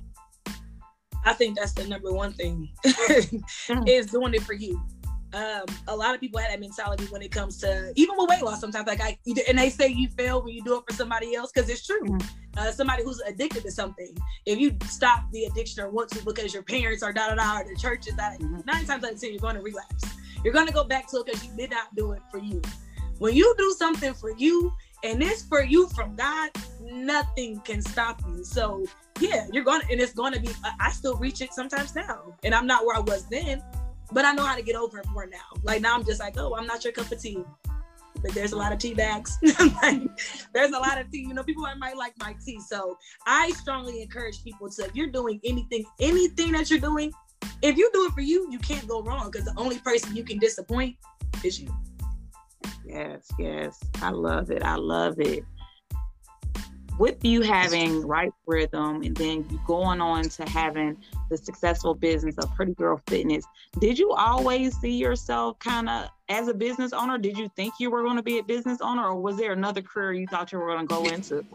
I 1.25 1.33
think 1.33 1.57
that's 1.57 1.73
the 1.73 1.87
number 1.87 2.11
one 2.11 2.33
thing 2.33 2.69
is 3.87 4.07
doing 4.07 4.33
it 4.33 4.43
for 4.43 4.53
you 4.53 4.81
um, 5.33 5.65
a 5.87 5.95
lot 5.95 6.13
of 6.13 6.21
people 6.21 6.39
have 6.39 6.51
that 6.51 6.59
mentality 6.59 7.05
when 7.05 7.21
it 7.21 7.31
comes 7.31 7.57
to 7.59 7.91
even 7.95 8.15
with 8.17 8.29
weight 8.29 8.43
loss. 8.43 8.61
Sometimes, 8.61 8.87
like 8.87 9.01
I, 9.01 9.17
and 9.47 9.57
they 9.57 9.69
say 9.69 9.87
you 9.87 10.07
fail 10.09 10.43
when 10.43 10.53
you 10.53 10.63
do 10.63 10.77
it 10.77 10.83
for 10.87 10.95
somebody 10.95 11.35
else 11.35 11.51
because 11.51 11.69
it's 11.69 11.85
true. 11.85 12.03
Mm-hmm. 12.03 12.27
Uh, 12.55 12.71
somebody 12.71 13.03
who's 13.03 13.19
addicted 13.21 13.63
to 13.63 13.71
something, 13.71 14.15
if 14.45 14.59
you 14.59 14.77
stop 14.85 15.23
the 15.31 15.45
addiction 15.45 15.83
or 15.83 15.89
want 15.89 16.09
to 16.11 16.23
because 16.23 16.53
your 16.53 16.61
parents 16.61 17.01
are 17.01 17.11
da 17.11 17.29
da 17.29 17.35
da 17.35 17.61
or 17.61 17.63
the 17.63 17.75
church 17.75 18.07
is 18.07 18.15
that, 18.15 18.39
mm-hmm. 18.39 18.59
nine 18.65 18.85
times 18.85 19.03
out 19.03 19.13
of 19.13 19.19
ten 19.19 19.31
you're 19.31 19.39
going 19.39 19.55
to 19.55 19.61
relapse. 19.61 20.03
You're 20.43 20.53
going 20.53 20.67
to 20.67 20.73
go 20.73 20.83
back 20.83 21.07
to 21.09 21.17
it 21.17 21.25
because 21.25 21.43
you 21.43 21.51
did 21.57 21.71
not 21.71 21.95
do 21.95 22.11
it 22.11 22.21
for 22.29 22.37
you. 22.37 22.61
When 23.23 23.33
you 23.35 23.55
do 23.57 23.73
something 23.77 24.13
for 24.13 24.31
you 24.37 24.73
and 25.03 25.23
it's 25.23 25.43
for 25.43 25.63
you 25.63 25.87
from 25.95 26.15
God, 26.17 26.49
nothing 26.81 27.61
can 27.61 27.81
stop 27.81 28.21
you. 28.27 28.43
So 28.43 28.85
yeah, 29.21 29.47
you're 29.49 29.63
to, 29.63 29.81
and 29.89 30.01
it's 30.01 30.11
to 30.11 30.39
be. 30.41 30.49
I 30.79 30.91
still 30.91 31.15
reach 31.15 31.39
it 31.39 31.53
sometimes 31.53 31.95
now, 31.95 32.35
and 32.43 32.53
I'm 32.53 32.67
not 32.67 32.85
where 32.85 32.97
I 32.97 32.99
was 32.99 33.25
then 33.29 33.63
but 34.11 34.25
I 34.25 34.33
know 34.33 34.45
how 34.45 34.55
to 34.55 34.61
get 34.61 34.75
over 34.75 34.99
it 34.99 35.07
more 35.09 35.25
now. 35.25 35.37
Like 35.63 35.81
now 35.81 35.95
I'm 35.95 36.03
just 36.05 36.19
like, 36.19 36.35
oh, 36.37 36.55
I'm 36.55 36.67
not 36.67 36.83
your 36.83 36.93
cup 36.93 37.11
of 37.11 37.21
tea. 37.21 37.43
But 38.21 38.31
there's 38.33 38.51
a 38.51 38.57
lot 38.57 38.71
of 38.71 38.79
tea 38.79 38.93
bags. 38.93 39.37
like, 39.81 40.01
there's 40.53 40.71
a 40.71 40.79
lot 40.79 40.99
of 40.99 41.09
tea. 41.11 41.21
You 41.21 41.33
know, 41.33 41.43
people 41.43 41.65
might 41.77 41.97
like 41.97 42.13
my 42.19 42.35
tea. 42.45 42.59
So 42.59 42.97
I 43.25 43.49
strongly 43.51 44.01
encourage 44.01 44.43
people 44.43 44.69
to, 44.69 44.85
if 44.85 44.95
you're 44.95 45.07
doing 45.07 45.41
anything, 45.43 45.85
anything 45.99 46.51
that 46.51 46.69
you're 46.69 46.79
doing, 46.79 47.11
if 47.61 47.77
you 47.77 47.89
do 47.93 48.05
it 48.05 48.11
for 48.11 48.21
you, 48.21 48.49
you 48.51 48.59
can't 48.59 48.87
go 48.87 49.01
wrong 49.01 49.31
because 49.31 49.45
the 49.45 49.53
only 49.57 49.79
person 49.79 50.15
you 50.15 50.23
can 50.23 50.37
disappoint 50.37 50.95
is 51.43 51.59
you. 51.59 51.73
Yes, 52.85 53.29
yes. 53.39 53.79
I 54.01 54.09
love 54.09 54.51
it. 54.51 54.63
I 54.63 54.75
love 54.75 55.19
it 55.19 55.43
with 56.99 57.23
you 57.25 57.41
having 57.41 58.05
right 58.05 58.31
rhythm 58.45 59.01
and 59.01 59.15
then 59.15 59.45
you 59.49 59.59
going 59.65 59.99
on 59.99 60.23
to 60.23 60.47
having 60.49 60.97
the 61.29 61.37
successful 61.37 61.95
business 61.95 62.37
of 62.37 62.53
Pretty 62.55 62.73
Girl 62.73 63.01
Fitness, 63.07 63.45
did 63.79 63.97
you 63.97 64.11
always 64.11 64.77
see 64.79 64.95
yourself 64.95 65.57
kind 65.59 65.89
of 65.89 66.09
as 66.29 66.47
a 66.47 66.53
business 66.53 66.93
owner? 66.93 67.17
Did 67.17 67.37
you 67.37 67.49
think 67.55 67.73
you 67.79 67.89
were 67.89 68.03
going 68.03 68.17
to 68.17 68.23
be 68.23 68.37
a 68.37 68.43
business 68.43 68.79
owner, 68.81 69.05
or 69.07 69.19
was 69.19 69.37
there 69.37 69.53
another 69.53 69.81
career 69.81 70.13
you 70.13 70.27
thought 70.27 70.51
you 70.51 70.59
were 70.59 70.67
going 70.67 70.87
to 70.87 70.93
go 70.93 71.05
into? 71.05 71.45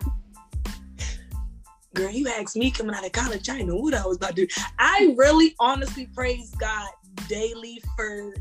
Girl, 1.94 2.10
you 2.10 2.28
asked 2.28 2.56
me 2.56 2.70
coming 2.70 2.94
out 2.94 3.04
of 3.04 3.12
college, 3.12 3.48
I 3.48 3.62
know 3.62 3.76
what 3.76 3.94
I 3.94 4.06
was 4.06 4.16
about 4.16 4.36
to 4.36 4.46
do. 4.46 4.54
I 4.78 5.14
really 5.16 5.54
honestly 5.58 6.06
praise 6.06 6.54
God 6.58 6.88
daily 7.28 7.82
for 7.96 8.34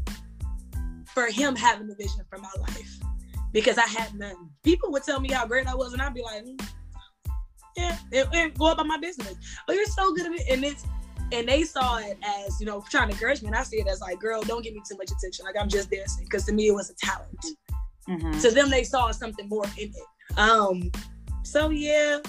for 1.18 1.32
him 1.32 1.56
having 1.56 1.90
a 1.90 1.96
vision 1.96 2.22
for 2.30 2.38
my 2.38 2.52
life 2.60 3.00
because 3.52 3.80
I 3.80 3.88
had 3.88 4.14
none. 4.14 4.36
People 4.64 4.92
would 4.92 5.02
tell 5.02 5.20
me 5.20 5.32
how 5.32 5.48
great 5.48 5.66
I 5.66 5.74
was, 5.74 5.94
and 5.94 6.00
I'd 6.00 6.14
be 6.14 6.22
like, 6.22 6.46
mm, 6.46 6.64
yeah, 7.76 7.98
and, 8.14 8.30
and 8.36 8.60
go 8.60 8.72
about 8.72 8.86
my 8.86 9.00
business. 9.00 9.34
Oh, 9.68 9.74
you're 9.74 9.86
so 9.88 10.14
good 10.14 10.28
at 10.28 10.34
it. 10.34 10.44
And 10.48 10.64
it's 10.64 10.86
and 11.32 11.48
they 11.48 11.64
saw 11.64 11.98
it 11.98 12.20
as, 12.24 12.60
you 12.60 12.68
know, 12.68 12.86
trying 12.92 13.08
to 13.08 13.16
encourage 13.16 13.42
me. 13.42 13.48
And 13.48 13.56
I 13.56 13.64
see 13.64 13.78
it 13.78 13.88
as 13.88 14.00
like, 14.00 14.20
girl, 14.20 14.44
don't 14.44 14.64
give 14.64 14.76
me 14.76 14.82
too 14.88 14.96
much 14.96 15.10
attention. 15.10 15.44
Like 15.44 15.56
I'm 15.60 15.68
just 15.68 15.90
dancing. 15.90 16.24
Because 16.24 16.46
to 16.46 16.54
me 16.54 16.68
it 16.68 16.76
was 16.76 16.92
a 16.92 16.96
talent. 17.04 17.46
Mm-hmm. 18.08 18.40
To 18.40 18.52
them 18.52 18.70
they 18.70 18.84
saw 18.84 19.10
something 19.10 19.50
more 19.50 19.66
in 19.76 19.90
it. 19.90 20.38
Um, 20.40 20.92
so 21.42 21.72
yeah. 21.72 22.20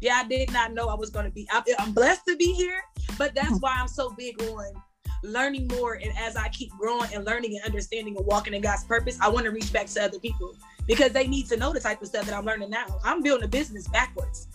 Yeah, 0.00 0.14
I 0.14 0.26
did 0.26 0.52
not 0.52 0.72
know 0.72 0.88
I 0.88 0.94
was 0.94 1.10
gonna 1.10 1.30
be. 1.30 1.46
I'm, 1.52 1.62
I'm 1.78 1.92
blessed 1.92 2.22
to 2.26 2.36
be 2.36 2.54
here, 2.54 2.82
but 3.16 3.36
that's 3.36 3.50
mm-hmm. 3.50 3.58
why 3.58 3.76
I'm 3.78 3.86
so 3.86 4.10
big 4.18 4.42
on 4.42 4.82
learning 5.22 5.68
more 5.68 5.94
and 5.94 6.12
as 6.18 6.36
I 6.36 6.48
keep 6.48 6.70
growing 6.72 7.12
and 7.14 7.24
learning 7.24 7.56
and 7.56 7.64
understanding 7.64 8.16
and 8.16 8.26
walking 8.26 8.54
in 8.54 8.62
God's 8.62 8.84
purpose, 8.84 9.18
I 9.20 9.28
want 9.28 9.44
to 9.44 9.50
reach 9.50 9.72
back 9.72 9.86
to 9.86 10.02
other 10.02 10.18
people 10.18 10.54
because 10.86 11.12
they 11.12 11.26
need 11.26 11.46
to 11.46 11.56
know 11.56 11.72
the 11.72 11.80
type 11.80 12.00
of 12.02 12.08
stuff 12.08 12.26
that 12.26 12.34
I'm 12.34 12.44
learning 12.44 12.70
now. 12.70 12.86
I'm 13.04 13.22
building 13.22 13.44
a 13.44 13.48
business 13.48 13.88
backwards. 13.88 14.48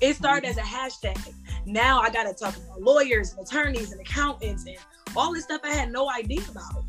It 0.00 0.16
started 0.16 0.48
as 0.48 0.56
a 0.56 0.62
hashtag. 0.62 1.32
Now 1.66 2.00
I 2.00 2.10
got 2.10 2.24
to 2.24 2.34
talk 2.34 2.56
about 2.56 2.80
lawyers 2.80 3.32
and 3.32 3.46
attorneys 3.46 3.92
and 3.92 4.00
accountants 4.00 4.66
and 4.66 4.76
all 5.16 5.32
this 5.32 5.44
stuff 5.44 5.60
I 5.64 5.74
had 5.74 5.92
no 5.92 6.10
idea 6.10 6.40
about. 6.50 6.84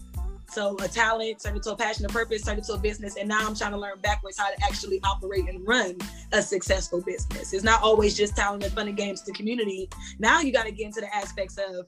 So 0.50 0.78
a 0.84 0.88
talent 0.88 1.42
turned 1.44 1.58
into 1.58 1.72
a 1.72 1.76
passion, 1.76 2.06
a 2.06 2.10
purpose 2.10 2.44
turned 2.44 2.60
into 2.60 2.74
a 2.74 2.78
business, 2.78 3.18
and 3.18 3.28
now 3.28 3.40
I'm 3.48 3.56
trying 3.56 3.72
to 3.72 3.78
learn 3.78 4.00
backwards 4.02 4.38
how 4.38 4.52
to 4.52 4.64
actually 4.64 5.00
operate 5.04 5.50
and 5.50 5.68
run 5.68 5.98
a 6.32 6.44
successful 6.44 7.02
business. 7.02 7.54
It's 7.54 7.64
not 7.64 7.82
always 7.82 8.16
just 8.16 8.36
talent 8.36 8.64
and 8.64 8.72
fun 8.72 8.88
and 8.88 8.96
games 8.96 9.22
to 9.24 9.32
community. 9.32 9.90
Now 10.20 10.42
you 10.42 10.54
got 10.54 10.66
to 10.66 10.72
get 10.72 10.86
into 10.86 11.02
the 11.02 11.14
aspects 11.16 11.58
of 11.58 11.88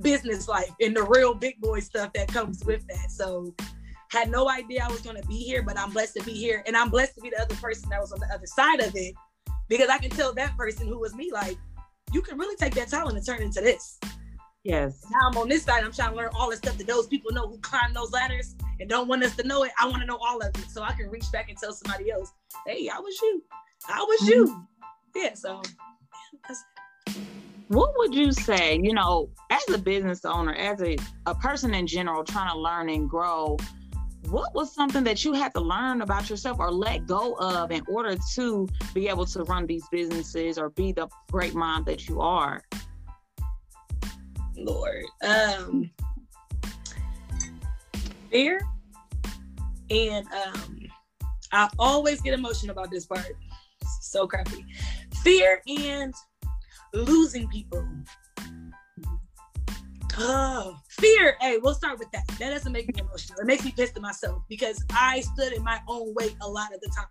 business 0.00 0.48
life 0.48 0.70
and 0.80 0.96
the 0.96 1.02
real 1.02 1.34
big 1.34 1.60
boy 1.60 1.80
stuff 1.80 2.12
that 2.14 2.28
comes 2.28 2.64
with 2.64 2.86
that. 2.88 3.10
So 3.10 3.54
had 4.10 4.30
no 4.30 4.48
idea 4.48 4.84
I 4.84 4.90
was 4.90 5.00
going 5.00 5.20
to 5.20 5.28
be 5.28 5.36
here, 5.36 5.62
but 5.62 5.78
I'm 5.78 5.92
blessed 5.92 6.14
to 6.16 6.24
be 6.24 6.32
here, 6.32 6.62
and 6.66 6.76
I'm 6.76 6.88
blessed 6.88 7.14
to 7.16 7.20
be 7.20 7.30
the 7.30 7.40
other 7.40 7.54
person 7.56 7.90
that 7.90 8.00
was 8.00 8.12
on 8.12 8.20
the 8.20 8.32
other 8.32 8.46
side 8.46 8.80
of 8.80 8.94
it 8.94 9.14
because 9.68 9.88
I 9.88 9.98
can 9.98 10.10
tell 10.10 10.32
that 10.34 10.56
person 10.56 10.86
who 10.86 10.98
was 10.98 11.14
me 11.14 11.30
like, 11.32 11.58
you 12.12 12.22
can 12.22 12.38
really 12.38 12.56
take 12.56 12.74
that 12.74 12.88
talent 12.88 13.16
and 13.16 13.26
turn 13.26 13.42
it 13.42 13.44
into 13.44 13.60
this. 13.60 13.98
Yes. 14.64 15.04
Now 15.10 15.28
I'm 15.28 15.36
on 15.36 15.48
this 15.48 15.64
side. 15.64 15.84
I'm 15.84 15.92
trying 15.92 16.10
to 16.10 16.16
learn 16.16 16.30
all 16.34 16.50
the 16.50 16.56
stuff 16.56 16.78
that 16.78 16.86
those 16.86 17.06
people 17.06 17.32
know 17.32 17.46
who 17.48 17.58
climb 17.58 17.92
those 17.92 18.12
ladders 18.12 18.54
and 18.80 18.88
don't 18.88 19.08
want 19.08 19.22
us 19.24 19.36
to 19.36 19.46
know 19.46 19.64
it. 19.64 19.72
I 19.80 19.86
want 19.86 20.00
to 20.00 20.06
know 20.06 20.18
all 20.18 20.40
of 20.40 20.48
it 20.48 20.70
so 20.70 20.82
I 20.82 20.92
can 20.92 21.10
reach 21.10 21.30
back 21.32 21.48
and 21.48 21.58
tell 21.58 21.72
somebody 21.72 22.10
else, 22.10 22.32
hey, 22.66 22.88
I 22.88 22.98
was 22.98 23.18
you. 23.20 23.42
I 23.88 24.00
was 24.00 24.20
mm-hmm. 24.22 24.30
you. 24.30 24.66
Yeah. 25.14 25.34
So 25.34 25.62
what 27.68 27.92
would 27.98 28.14
you 28.14 28.32
say, 28.32 28.78
you 28.82 28.94
know, 28.94 29.28
as 29.50 29.62
a 29.68 29.78
business 29.78 30.24
owner, 30.24 30.54
as 30.54 30.80
a, 30.80 30.96
a 31.26 31.34
person 31.34 31.74
in 31.74 31.86
general 31.86 32.24
trying 32.24 32.50
to 32.50 32.58
learn 32.58 32.88
and 32.88 33.08
grow, 33.08 33.58
what 34.30 34.54
was 34.54 34.74
something 34.74 35.04
that 35.04 35.24
you 35.24 35.32
had 35.32 35.54
to 35.54 35.60
learn 35.60 36.02
about 36.02 36.28
yourself 36.28 36.58
or 36.58 36.70
let 36.70 37.06
go 37.06 37.34
of 37.34 37.70
in 37.70 37.82
order 37.88 38.16
to 38.34 38.68
be 38.94 39.08
able 39.08 39.26
to 39.26 39.42
run 39.44 39.66
these 39.66 39.84
businesses 39.90 40.58
or 40.58 40.70
be 40.70 40.92
the 40.92 41.08
great 41.30 41.54
mom 41.54 41.84
that 41.84 42.08
you 42.08 42.20
are? 42.20 42.62
Lord. 44.56 45.04
Um 45.22 45.90
fear 48.30 48.60
and 49.90 50.26
um 50.32 50.78
I 51.52 51.68
always 51.78 52.20
get 52.20 52.34
emotional 52.34 52.72
about 52.72 52.90
this 52.90 53.06
part. 53.06 53.32
So 54.00 54.26
crappy. 54.26 54.64
Fear 55.22 55.62
and 55.66 56.14
losing 56.92 57.48
people. 57.48 57.86
Oh, 60.20 60.76
fear. 60.88 61.36
Hey, 61.40 61.58
we'll 61.58 61.74
start 61.74 61.98
with 61.98 62.10
that. 62.10 62.26
That 62.38 62.50
doesn't 62.50 62.72
make 62.72 62.88
me 62.88 63.00
emotional. 63.00 63.38
It 63.38 63.46
makes 63.46 63.64
me 63.64 63.70
pissed 63.70 63.96
at 63.96 64.02
myself 64.02 64.42
because 64.48 64.84
I 64.90 65.20
stood 65.20 65.52
in 65.52 65.62
my 65.62 65.80
own 65.86 66.12
way 66.14 66.34
a 66.40 66.48
lot 66.48 66.74
of 66.74 66.80
the 66.80 66.88
time. 66.88 67.06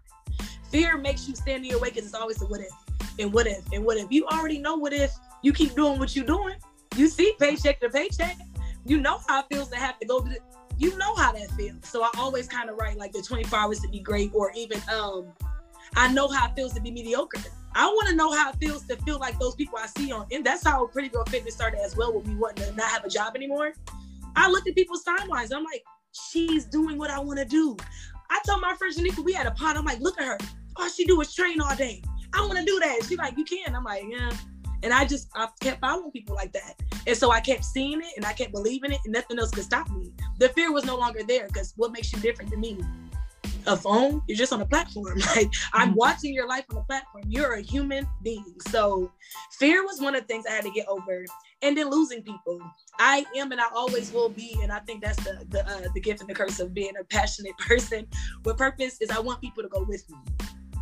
Fear 0.69 0.97
makes 0.97 1.27
you 1.27 1.35
stand 1.35 1.63
in 1.63 1.71
your 1.71 1.79
way 1.79 1.89
because 1.89 2.05
it's 2.05 2.13
always 2.13 2.41
a 2.41 2.45
what 2.45 2.59
if 2.59 2.71
and 3.17 3.31
what 3.31 3.47
if 3.47 3.63
and 3.71 3.85
what 3.85 3.97
if. 3.97 4.11
You 4.11 4.25
already 4.27 4.59
know 4.59 4.75
what 4.75 4.91
if 4.91 5.13
you 5.41 5.53
keep 5.53 5.73
doing 5.75 5.99
what 5.99 6.15
you're 6.15 6.25
doing. 6.25 6.55
You 6.97 7.07
see 7.07 7.33
paycheck 7.39 7.79
to 7.79 7.89
paycheck. 7.89 8.37
You 8.85 8.97
know 8.97 9.19
how 9.27 9.39
it 9.39 9.45
feels 9.51 9.69
to 9.69 9.77
have 9.77 9.99
to 9.99 10.05
go 10.05 10.19
to 10.19 10.29
the, 10.29 10.39
you 10.77 10.97
know 10.97 11.15
how 11.15 11.31
that 11.31 11.49
feels. 11.51 11.85
So 11.87 12.03
I 12.03 12.09
always 12.17 12.47
kind 12.47 12.69
of 12.69 12.77
write 12.77 12.97
like 12.97 13.13
the 13.13 13.21
24 13.21 13.57
hours 13.57 13.79
to 13.81 13.87
be 13.87 13.99
great 13.99 14.31
or 14.33 14.51
even 14.55 14.81
um 14.93 15.31
I 15.97 16.13
know 16.13 16.27
how 16.27 16.47
it 16.47 16.55
feels 16.55 16.73
to 16.73 16.79
be 16.79 16.91
mediocre. 16.91 17.41
I 17.73 17.87
want 17.87 18.07
to 18.09 18.15
know 18.15 18.31
how 18.31 18.51
it 18.51 18.55
feels 18.57 18.85
to 18.85 18.95
feel 18.97 19.17
like 19.17 19.37
those 19.39 19.55
people 19.55 19.79
I 19.79 19.87
see 19.87 20.11
on, 20.11 20.27
and 20.31 20.45
that's 20.45 20.63
how 20.63 20.85
Pretty 20.87 21.09
Girl 21.09 21.25
Fitness 21.25 21.55
started 21.55 21.79
as 21.83 21.97
well 21.97 22.13
when 22.13 22.23
we 22.23 22.35
wanted 22.35 22.67
to 22.67 22.75
not 22.75 22.89
have 22.91 23.03
a 23.03 23.09
job 23.09 23.35
anymore. 23.35 23.73
I 24.35 24.47
looked 24.47 24.67
at 24.67 24.75
people's 24.75 25.03
timelines. 25.03 25.51
I'm 25.51 25.63
like, 25.63 25.83
she's 26.31 26.65
doing 26.65 26.99
what 26.99 27.09
I 27.09 27.19
want 27.19 27.39
to 27.39 27.45
do. 27.45 27.75
I 28.29 28.39
told 28.45 28.61
my 28.61 28.75
friend 28.75 28.95
Shanika 28.95 29.23
we 29.25 29.33
had 29.33 29.47
a 29.47 29.51
pot. 29.51 29.75
I'm 29.75 29.85
like, 29.85 29.99
look 29.99 30.21
at 30.21 30.27
her. 30.27 30.37
All 30.75 30.87
she 30.87 31.05
do 31.05 31.19
is 31.21 31.33
train 31.33 31.59
all 31.59 31.75
day. 31.75 32.03
I 32.33 32.41
want 32.41 32.59
to 32.59 32.65
do 32.65 32.79
that. 32.79 32.99
She's 33.07 33.17
like, 33.17 33.35
you 33.35 33.43
can. 33.43 33.75
I'm 33.75 33.83
like, 33.83 34.03
yeah. 34.07 34.29
And 34.83 34.93
I 34.93 35.05
just 35.05 35.29
I 35.33 35.47
kept 35.61 35.81
following 35.81 36.11
people 36.11 36.35
like 36.35 36.53
that. 36.53 36.75
And 37.07 37.17
so 37.17 37.31
I 37.31 37.39
kept 37.39 37.65
seeing 37.65 37.99
it 38.01 38.13
and 38.15 38.25
I 38.25 38.33
kept 38.33 38.51
believing 38.51 38.91
it 38.91 38.99
and 39.05 39.13
nothing 39.13 39.39
else 39.39 39.49
could 39.49 39.63
stop 39.63 39.89
me. 39.89 40.13
The 40.37 40.49
fear 40.49 40.71
was 40.71 40.85
no 40.85 40.95
longer 40.95 41.23
there 41.23 41.47
because 41.47 41.73
what 41.77 41.91
makes 41.91 42.13
you 42.13 42.19
different 42.19 42.51
than 42.51 42.59
me? 42.59 42.77
A 43.67 43.77
phone. 43.77 44.21
You're 44.27 44.37
just 44.37 44.53
on 44.53 44.61
a 44.61 44.65
platform. 44.65 45.19
Like 45.35 45.51
I'm 45.73 45.89
mm-hmm. 45.89 45.97
watching 45.97 46.33
your 46.33 46.47
life 46.47 46.65
on 46.71 46.77
a 46.77 46.83
platform. 46.83 47.25
You're 47.27 47.53
a 47.53 47.61
human 47.61 48.07
being. 48.23 48.55
So 48.69 49.11
fear 49.59 49.83
was 49.83 49.99
one 49.99 50.15
of 50.15 50.21
the 50.21 50.27
things 50.27 50.45
I 50.47 50.53
had 50.53 50.63
to 50.63 50.71
get 50.71 50.87
over. 50.87 51.25
And 51.61 51.77
then 51.77 51.89
losing 51.89 52.23
people. 52.23 52.59
I 52.97 53.25
am 53.35 53.51
and 53.51 53.59
I 53.59 53.65
always 53.75 54.11
will 54.11 54.29
be. 54.29 54.57
And 54.63 54.71
I 54.71 54.79
think 54.79 55.03
that's 55.03 55.21
the 55.23 55.45
the, 55.49 55.67
uh, 55.67 55.87
the 55.93 55.99
gift 55.99 56.21
and 56.21 56.29
the 56.29 56.33
curse 56.33 56.59
of 56.59 56.73
being 56.73 56.93
a 56.99 57.03
passionate 57.03 57.57
person 57.59 58.07
with 58.45 58.57
purpose 58.57 58.97
is 59.01 59.09
I 59.09 59.19
want 59.19 59.41
people 59.41 59.63
to 59.63 59.69
go 59.69 59.83
with 59.83 60.03
me. 60.09 60.17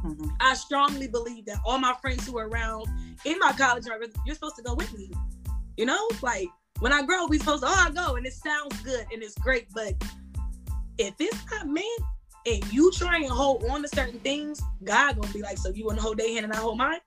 Mm-hmm. 0.05 0.29
I 0.39 0.53
strongly 0.53 1.07
believe 1.07 1.45
that 1.47 1.57
all 1.65 1.79
my 1.79 1.95
friends 2.01 2.27
who 2.27 2.37
are 2.37 2.47
around 2.47 2.85
in 3.25 3.39
my 3.39 3.51
college, 3.53 3.85
you're 4.25 4.35
supposed 4.35 4.55
to 4.57 4.63
go 4.63 4.75
with 4.75 4.93
me. 4.93 5.11
You 5.77 5.87
know, 5.87 6.07
like 6.21 6.47
when 6.79 6.93
I 6.93 7.01
grow, 7.03 7.25
we 7.25 7.39
supposed 7.39 7.63
to, 7.63 7.69
oh, 7.69 7.85
I 7.87 7.91
go, 7.91 8.15
and 8.15 8.25
it 8.25 8.33
sounds 8.33 8.79
good 8.81 9.05
and 9.11 9.23
it's 9.23 9.35
great, 9.35 9.67
but 9.73 9.93
if 10.97 11.15
it's 11.19 11.51
not 11.51 11.67
meant, 11.67 12.01
and 12.45 12.63
you 12.71 12.91
try 12.91 13.17
and 13.17 13.29
hold 13.29 13.63
on 13.65 13.81
to 13.81 13.87
certain 13.87 14.19
things, 14.19 14.61
God 14.83 15.19
gonna 15.19 15.33
be 15.33 15.41
like, 15.41 15.57
so 15.57 15.69
you 15.69 15.85
want 15.85 15.97
to 15.97 16.03
hold 16.03 16.17
their 16.17 16.27
hand 16.27 16.45
and 16.45 16.53
I 16.53 16.57
hold 16.57 16.77
mine? 16.77 16.99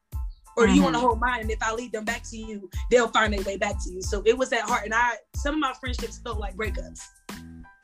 Or 0.57 0.67
do 0.67 0.73
you 0.73 0.83
want 0.83 0.97
to 0.97 0.99
mm-hmm. 0.99 1.07
hold 1.07 1.21
mine 1.21 1.41
and 1.43 1.51
if 1.53 1.63
I 1.63 1.73
lead 1.73 1.93
them 1.93 2.05
back 2.05 2.25
to 2.31 2.37
you, 2.37 2.69
they'll 2.91 3.07
find 3.09 3.33
their 3.33 3.43
way 3.43 3.57
back 3.57 3.77
to 3.85 3.93
you. 3.93 4.03
So 4.03 4.25
it 4.27 4.37
was 4.37 4.51
that 4.51 4.63
hard. 4.63 4.85
And 4.85 4.95
I 4.95 5.15
some 5.37 5.55
of 5.55 5.61
my 5.61 5.73
friendships 5.79 6.19
felt 6.19 6.39
like 6.39 6.57
breakups. 6.57 7.01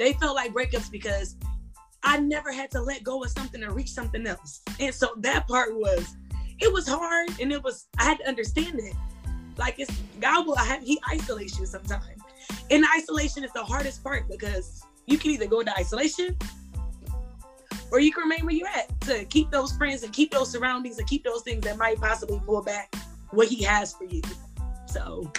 They 0.00 0.14
felt 0.14 0.34
like 0.34 0.52
breakups 0.52 0.90
because 0.90 1.36
I 2.02 2.18
never 2.18 2.52
had 2.52 2.72
to 2.72 2.82
let 2.82 3.04
go 3.04 3.22
of 3.22 3.30
something 3.30 3.60
to 3.60 3.70
reach 3.70 3.90
something 3.90 4.26
else. 4.26 4.60
And 4.80 4.92
so 4.92 5.14
that 5.18 5.46
part 5.46 5.76
was 5.76 6.16
it 6.60 6.72
was 6.72 6.88
hard 6.88 7.28
and 7.40 7.52
it 7.52 7.62
was 7.62 7.86
I 7.98 8.04
had 8.04 8.18
to 8.18 8.28
understand 8.28 8.80
it. 8.80 8.94
Like 9.56 9.78
it's 9.78 9.96
God 10.20 10.44
will 10.44 10.58
I 10.58 10.64
have 10.64 10.82
he 10.82 11.00
isolates 11.08 11.56
you 11.60 11.66
sometimes. 11.66 12.20
And 12.72 12.84
isolation 12.96 13.44
is 13.44 13.52
the 13.52 13.62
hardest 13.62 14.02
part 14.02 14.28
because 14.28 14.82
you 15.06 15.16
can 15.16 15.30
either 15.30 15.46
go 15.46 15.60
into 15.60 15.78
isolation 15.78 16.36
or 17.94 18.00
you 18.00 18.10
can 18.10 18.24
remain 18.24 18.44
where 18.44 18.54
you're 18.54 18.66
at 18.66 19.00
to 19.02 19.24
keep 19.26 19.52
those 19.52 19.70
friends 19.76 20.02
and 20.02 20.12
keep 20.12 20.32
those 20.32 20.50
surroundings 20.50 20.98
and 20.98 21.06
keep 21.06 21.22
those 21.22 21.42
things 21.42 21.64
that 21.64 21.78
might 21.78 21.96
possibly 22.00 22.40
pull 22.44 22.60
back 22.60 22.92
what 23.30 23.46
he 23.46 23.62
has 23.62 23.92
for 23.92 24.02
you. 24.02 24.20
So, 24.86 25.30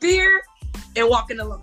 fear 0.00 0.42
and 0.96 1.06
walking 1.10 1.40
alone. 1.40 1.62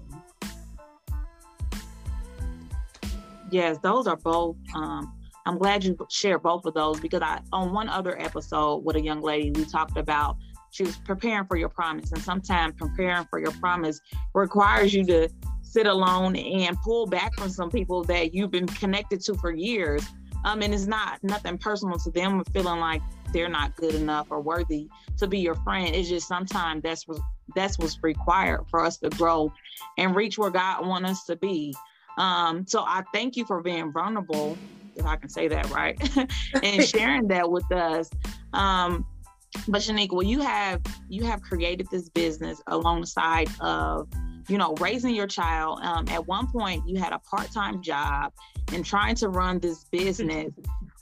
Yes, 3.49 3.79
those 3.79 4.05
are 4.05 4.15
both. 4.15 4.57
Um, 4.75 5.11
I'm 5.47 5.57
glad 5.57 5.83
you 5.83 5.97
share 6.11 6.37
both 6.37 6.67
of 6.67 6.75
those 6.75 6.99
because 6.99 7.23
I 7.23 7.41
on 7.51 7.73
one 7.73 7.89
other 7.89 8.21
episode 8.21 8.85
with 8.85 8.97
a 8.97 9.01
young 9.01 9.21
lady 9.21 9.49
we 9.49 9.65
talked 9.65 9.97
about 9.97 10.37
she 10.69 10.83
was 10.83 10.97
preparing 10.97 11.45
for 11.47 11.57
your 11.57 11.67
promise 11.67 12.11
and 12.11 12.21
sometimes 12.21 12.75
preparing 12.77 13.25
for 13.25 13.39
your 13.39 13.51
promise 13.53 13.99
requires 14.35 14.93
you 14.93 15.03
to 15.05 15.29
sit 15.71 15.87
alone 15.87 16.35
and 16.35 16.77
pull 16.81 17.05
back 17.05 17.33
from 17.35 17.49
some 17.49 17.69
people 17.69 18.03
that 18.03 18.33
you've 18.33 18.51
been 18.51 18.67
connected 18.67 19.21
to 19.21 19.35
for 19.35 19.51
years. 19.51 20.05
Um, 20.43 20.61
and 20.61 20.73
it's 20.73 20.85
not 20.85 21.23
nothing 21.23 21.57
personal 21.57 21.97
to 21.99 22.11
them 22.11 22.43
feeling 22.51 22.79
like 22.79 23.01
they're 23.31 23.47
not 23.47 23.75
good 23.77 23.95
enough 23.95 24.27
or 24.31 24.41
worthy 24.41 24.89
to 25.17 25.27
be 25.27 25.39
your 25.39 25.55
friend. 25.55 25.95
It's 25.95 26.09
just 26.09 26.27
sometimes 26.27 26.83
that's 26.83 27.05
that's 27.55 27.79
what's 27.79 28.01
required 28.03 28.65
for 28.69 28.83
us 28.83 28.97
to 28.97 29.09
grow 29.11 29.53
and 29.97 30.15
reach 30.15 30.37
where 30.37 30.49
God 30.49 30.85
wants 30.85 31.09
us 31.09 31.25
to 31.25 31.35
be. 31.37 31.73
Um, 32.17 32.65
so 32.67 32.81
I 32.81 33.03
thank 33.13 33.37
you 33.37 33.45
for 33.45 33.61
being 33.61 33.93
vulnerable, 33.93 34.57
if 34.95 35.05
I 35.05 35.15
can 35.15 35.29
say 35.29 35.47
that 35.47 35.69
right, 35.69 35.97
and 36.63 36.83
sharing 36.87 37.27
that 37.29 37.49
with 37.49 37.71
us. 37.71 38.09
Um, 38.53 39.05
but 39.67 39.81
Shaneque, 39.81 40.11
well, 40.11 40.23
you 40.23 40.41
have 40.41 40.81
you 41.07 41.23
have 41.25 41.41
created 41.41 41.87
this 41.91 42.09
business 42.09 42.61
alongside 42.67 43.49
of 43.59 44.09
you 44.47 44.57
know, 44.57 44.73
raising 44.79 45.15
your 45.15 45.27
child. 45.27 45.79
Um, 45.81 46.07
at 46.09 46.25
one 46.27 46.47
point, 46.47 46.87
you 46.87 46.99
had 46.99 47.13
a 47.13 47.19
part 47.19 47.51
time 47.51 47.81
job 47.81 48.33
and 48.73 48.85
trying 48.85 49.15
to 49.15 49.29
run 49.29 49.59
this 49.59 49.85
business. 49.85 50.51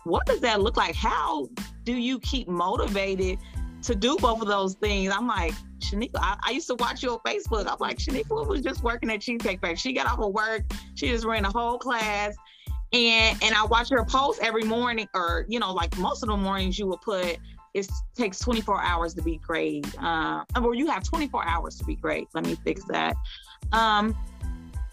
what 0.04 0.26
does 0.26 0.40
that 0.42 0.62
look 0.62 0.78
like? 0.78 0.96
How 0.96 1.50
do 1.84 1.94
you 1.94 2.20
keep 2.20 2.48
motivated 2.48 3.40
to 3.84 3.96
do 3.96 4.18
both 4.18 4.42
of 4.42 4.48
those 4.48 4.76
things? 4.76 5.14
I'm 5.14 5.28
like, 5.28 5.54
Shaneque, 5.80 6.12
I, 6.16 6.38
I, 6.44 6.52
used 6.52 6.68
to 6.68 6.76
watch 6.76 7.04
you 7.04 7.12
on 7.12 7.20
Facebook. 7.26 7.68
I'm 7.68 7.78
like, 7.80 7.98
Shaneque 7.98 8.30
was 8.30 8.62
just 8.62 8.84
working 8.84 9.10
at 9.10 9.22
Cheesecake 9.22 9.62
Factory. 9.62 9.76
She 9.76 9.94
got 9.94 10.08
off 10.08 10.20
of 10.20 10.34
work, 10.34 10.64
she 10.96 11.10
just 11.10 11.26
ran 11.26 11.46
a 11.46 11.52
whole 11.52 11.78
class. 11.78 12.36
And 12.92 13.38
and 13.44 13.54
I 13.54 13.66
watch 13.66 13.90
her 13.92 14.04
post 14.04 14.42
every 14.42 14.64
morning, 14.64 15.08
or 15.14 15.46
you 15.48 15.60
know, 15.60 15.74
like 15.74 15.96
most 16.00 16.24
of 16.24 16.30
the 16.30 16.38
mornings 16.38 16.80
you 16.80 16.88
would 16.88 17.02
put 17.02 17.38
it 17.74 17.88
takes 18.16 18.40
24 18.40 18.82
hours 18.82 19.14
to 19.16 19.22
be 19.22 19.38
great. 19.38 19.86
Uh, 20.02 20.44
or 20.62 20.74
you 20.74 20.88
have 20.88 21.04
24 21.04 21.46
hours 21.46 21.78
to 21.78 21.84
be 21.84 21.96
great. 21.96 22.28
Let 22.34 22.46
me 22.46 22.56
fix 22.64 22.84
that. 22.86 23.16
Um, 23.72 24.18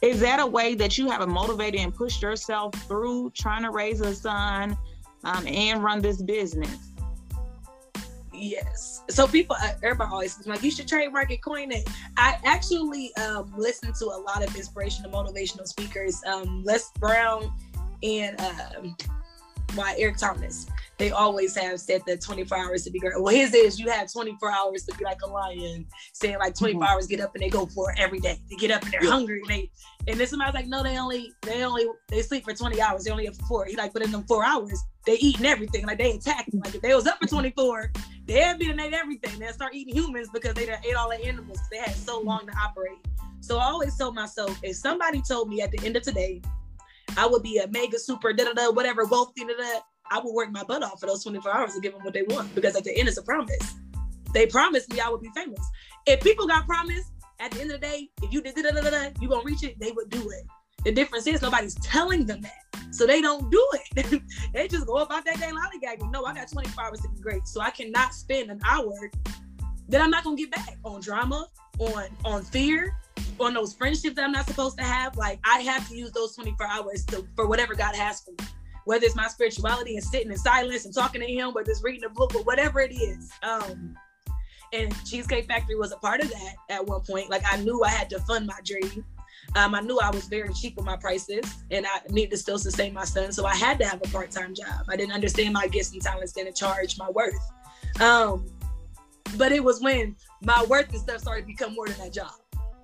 is 0.02 0.20
that 0.20 0.40
a 0.40 0.46
way 0.46 0.74
that 0.74 0.98
you 0.98 1.10
have 1.10 1.22
a 1.22 1.26
motivated 1.26 1.80
and 1.80 1.94
pushed 1.94 2.22
yourself 2.22 2.74
through 2.86 3.30
trying 3.30 3.62
to 3.62 3.70
raise 3.70 4.00
a 4.00 4.14
son 4.14 4.76
um, 5.24 5.46
and 5.46 5.82
run 5.82 6.02
this 6.02 6.20
business? 6.20 6.92
Yes. 8.32 9.02
So 9.08 9.26
people, 9.26 9.56
uh, 9.60 9.72
everybody 9.82 10.10
always 10.12 10.46
like, 10.46 10.62
you 10.62 10.70
should 10.70 10.86
trademark 10.86 11.30
it, 11.30 11.42
coin 11.42 11.72
it. 11.72 11.88
I 12.18 12.38
actually 12.44 13.14
um, 13.16 13.50
listen 13.56 13.94
to 13.94 14.06
a 14.06 14.20
lot 14.20 14.44
of 14.44 14.54
inspirational, 14.54 15.10
motivational 15.10 15.66
speakers. 15.66 16.22
Um, 16.26 16.62
Les 16.62 16.90
Brown 17.00 17.50
and 18.02 18.38
um, 18.40 18.96
Eric 19.96 20.18
Thomas. 20.18 20.66
They 20.98 21.10
always 21.10 21.54
have 21.56 21.78
said 21.78 22.02
that 22.06 22.22
24 22.22 22.56
hours 22.56 22.84
to 22.84 22.90
be 22.90 22.98
great. 22.98 23.20
Well, 23.20 23.34
his 23.34 23.52
is 23.54 23.78
you 23.78 23.90
have 23.90 24.10
24 24.10 24.50
hours 24.50 24.84
to 24.84 24.96
be 24.96 25.04
like 25.04 25.20
a 25.22 25.26
lion, 25.26 25.86
saying 26.14 26.38
like 26.38 26.54
24 26.54 26.80
mm-hmm. 26.80 26.90
hours 26.90 27.06
get 27.06 27.20
up 27.20 27.34
and 27.34 27.42
they 27.42 27.50
go 27.50 27.66
for 27.66 27.92
it 27.92 27.98
every 27.98 28.18
day. 28.18 28.40
They 28.48 28.56
get 28.56 28.70
up 28.70 28.82
and 28.82 28.92
they're 28.92 29.04
yeah. 29.04 29.10
hungry. 29.10 29.40
And 29.40 29.50
they 29.50 29.70
and 30.08 30.18
then 30.18 30.26
somebody's 30.26 30.54
like, 30.54 30.68
no, 30.68 30.82
they 30.82 30.98
only 30.98 31.32
they 31.42 31.64
only 31.64 31.86
they 32.08 32.22
sleep 32.22 32.44
for 32.44 32.54
20 32.54 32.80
hours. 32.80 33.04
They 33.04 33.10
only 33.10 33.26
have 33.26 33.36
four. 33.48 33.66
He 33.66 33.76
like, 33.76 33.92
but 33.92 34.02
in 34.02 34.10
them 34.10 34.24
four 34.24 34.44
hours, 34.44 34.82
they 35.04 35.14
eating 35.14 35.44
everything. 35.44 35.84
Like 35.84 35.98
they 35.98 36.12
attacking. 36.12 36.60
Like 36.64 36.74
if 36.74 36.80
they 36.80 36.94
was 36.94 37.06
up 37.06 37.18
for 37.20 37.28
24, 37.28 37.92
they 38.26 38.40
had 38.40 38.58
been 38.58 38.70
and 38.70 38.80
ate 38.80 38.94
everything. 38.94 39.38
They'll 39.38 39.52
start 39.52 39.74
eating 39.74 39.94
humans 39.94 40.28
because 40.32 40.54
they 40.54 40.62
ate 40.62 40.94
all 40.96 41.10
the 41.10 41.22
animals. 41.24 41.58
They 41.70 41.78
had 41.78 41.94
so 41.94 42.20
long 42.20 42.46
to 42.46 42.52
operate. 42.56 42.98
So 43.40 43.58
I 43.58 43.66
always 43.66 43.96
told 43.96 44.14
myself, 44.14 44.58
if 44.62 44.76
somebody 44.76 45.22
told 45.22 45.48
me 45.48 45.60
at 45.60 45.70
the 45.70 45.84
end 45.84 45.96
of 45.96 46.02
today, 46.02 46.40
I 47.16 47.26
would 47.26 47.42
be 47.42 47.58
a 47.58 47.68
mega 47.68 47.98
super 47.98 48.32
da 48.32 48.44
da 48.44 48.52
da 48.52 48.70
whatever 48.70 49.04
wealthy 49.04 49.44
da 49.44 49.54
da 49.56 49.80
I 50.10 50.20
would 50.20 50.32
work 50.32 50.50
my 50.52 50.62
butt 50.64 50.82
off 50.82 51.00
for 51.00 51.06
those 51.06 51.22
24 51.22 51.54
hours 51.54 51.74
to 51.74 51.80
give 51.80 51.92
them 51.92 52.02
what 52.02 52.14
they 52.14 52.22
want 52.22 52.54
because 52.54 52.76
at 52.76 52.84
the 52.84 52.96
end 52.96 53.08
it's 53.08 53.18
a 53.18 53.22
promise. 53.22 53.74
They 54.32 54.46
promised 54.46 54.92
me 54.92 55.00
I 55.00 55.08
would 55.08 55.20
be 55.20 55.30
famous. 55.34 55.60
If 56.06 56.20
people 56.20 56.46
got 56.46 56.66
promised 56.66 57.12
at 57.40 57.50
the 57.50 57.60
end 57.60 57.70
of 57.70 57.80
the 57.80 57.86
day, 57.86 58.10
if 58.22 58.32
you 58.32 58.42
did 58.42 58.54
da 58.54 58.62
da 58.62 58.80
da 58.80 58.90
da, 58.90 59.10
you 59.20 59.28
gonna 59.28 59.44
reach 59.44 59.62
it, 59.62 59.78
they 59.80 59.92
would 59.92 60.10
do 60.10 60.30
it. 60.30 60.44
The 60.84 60.92
difference 60.92 61.26
is 61.26 61.42
nobody's 61.42 61.74
telling 61.76 62.26
them 62.26 62.42
that. 62.42 62.94
So 62.94 63.06
they 63.06 63.20
don't 63.20 63.50
do 63.50 63.66
it. 63.72 64.22
they 64.54 64.68
just 64.68 64.86
go 64.86 64.98
about 64.98 65.24
that 65.24 65.38
day 65.40 65.50
lollygagging. 65.50 66.10
No, 66.12 66.24
I 66.24 66.34
got 66.34 66.50
24 66.50 66.84
hours 66.84 67.00
to 67.00 67.08
be 67.08 67.20
great. 67.20 67.46
So 67.46 67.60
I 67.60 67.70
cannot 67.70 68.14
spend 68.14 68.50
an 68.50 68.60
hour 68.64 69.10
that 69.88 70.00
I'm 70.00 70.10
not 70.10 70.24
gonna 70.24 70.36
get 70.36 70.50
back 70.50 70.76
on 70.84 71.00
drama, 71.00 71.48
on 71.78 72.08
on 72.24 72.42
fear, 72.42 72.96
on 73.40 73.54
those 73.54 73.74
friendships 73.74 74.16
that 74.16 74.24
I'm 74.24 74.32
not 74.32 74.46
supposed 74.46 74.78
to 74.78 74.84
have. 74.84 75.16
Like 75.16 75.40
I 75.44 75.60
have 75.60 75.88
to 75.88 75.96
use 75.96 76.12
those 76.12 76.34
24 76.36 76.66
hours 76.66 77.04
to 77.06 77.26
for 77.34 77.46
whatever 77.46 77.74
God 77.74 77.94
has 77.94 78.20
for 78.20 78.30
me 78.32 78.48
whether 78.86 79.04
it's 79.04 79.16
my 79.16 79.26
spirituality 79.26 79.96
and 79.96 80.04
sitting 80.04 80.30
in 80.30 80.38
silence 80.38 80.84
and 80.84 80.94
talking 80.94 81.20
to 81.20 81.26
him, 81.26 81.52
whether 81.52 81.70
it's 81.70 81.82
reading 81.82 82.04
a 82.04 82.08
book 82.08 82.34
or 82.34 82.42
whatever 82.44 82.80
it 82.80 82.94
is. 82.94 83.30
Um, 83.42 83.96
and 84.72 84.94
Cheesecake 85.04 85.46
Factory 85.46 85.74
was 85.74 85.92
a 85.92 85.96
part 85.96 86.20
of 86.20 86.30
that 86.30 86.54
at 86.70 86.86
one 86.86 87.00
point. 87.00 87.28
Like 87.28 87.42
I 87.44 87.56
knew 87.58 87.82
I 87.82 87.88
had 87.88 88.08
to 88.10 88.20
fund 88.20 88.46
my 88.46 88.58
dream. 88.64 89.04
Um, 89.56 89.74
I 89.74 89.80
knew 89.80 89.98
I 89.98 90.10
was 90.10 90.26
very 90.26 90.52
cheap 90.54 90.76
with 90.76 90.84
my 90.84 90.96
prices 90.96 91.44
and 91.70 91.84
I 91.84 92.00
need 92.10 92.30
to 92.30 92.36
still 92.36 92.58
sustain 92.58 92.94
my 92.94 93.04
son. 93.04 93.32
So 93.32 93.44
I 93.44 93.56
had 93.56 93.78
to 93.80 93.84
have 93.84 94.00
a 94.04 94.08
part-time 94.08 94.54
job. 94.54 94.86
I 94.88 94.96
didn't 94.96 95.12
understand 95.12 95.52
my 95.52 95.66
gifts 95.66 95.92
and 95.92 96.00
talents, 96.00 96.32
didn't 96.32 96.54
charge 96.54 96.96
my 96.96 97.10
worth. 97.10 97.34
Um, 98.00 98.46
but 99.36 99.50
it 99.50 99.62
was 99.62 99.80
when 99.80 100.14
my 100.42 100.64
worth 100.64 100.90
and 100.90 101.00
stuff 101.00 101.20
started 101.20 101.42
to 101.42 101.46
become 101.48 101.74
more 101.74 101.88
than 101.88 101.98
that 101.98 102.12
job. 102.12 102.34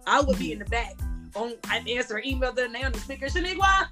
I 0.05 0.21
would 0.21 0.39
be 0.39 0.53
in 0.53 0.59
the 0.59 0.65
back 0.65 0.95
on 1.37 1.55
I'd 1.71 1.89
answer 1.89 2.17
an 2.17 2.27
email 2.27 2.53
the 2.53 2.65
on 2.65 2.93
the 2.93 2.99
speaker, 2.99 3.27
Shaneque, 3.27 3.89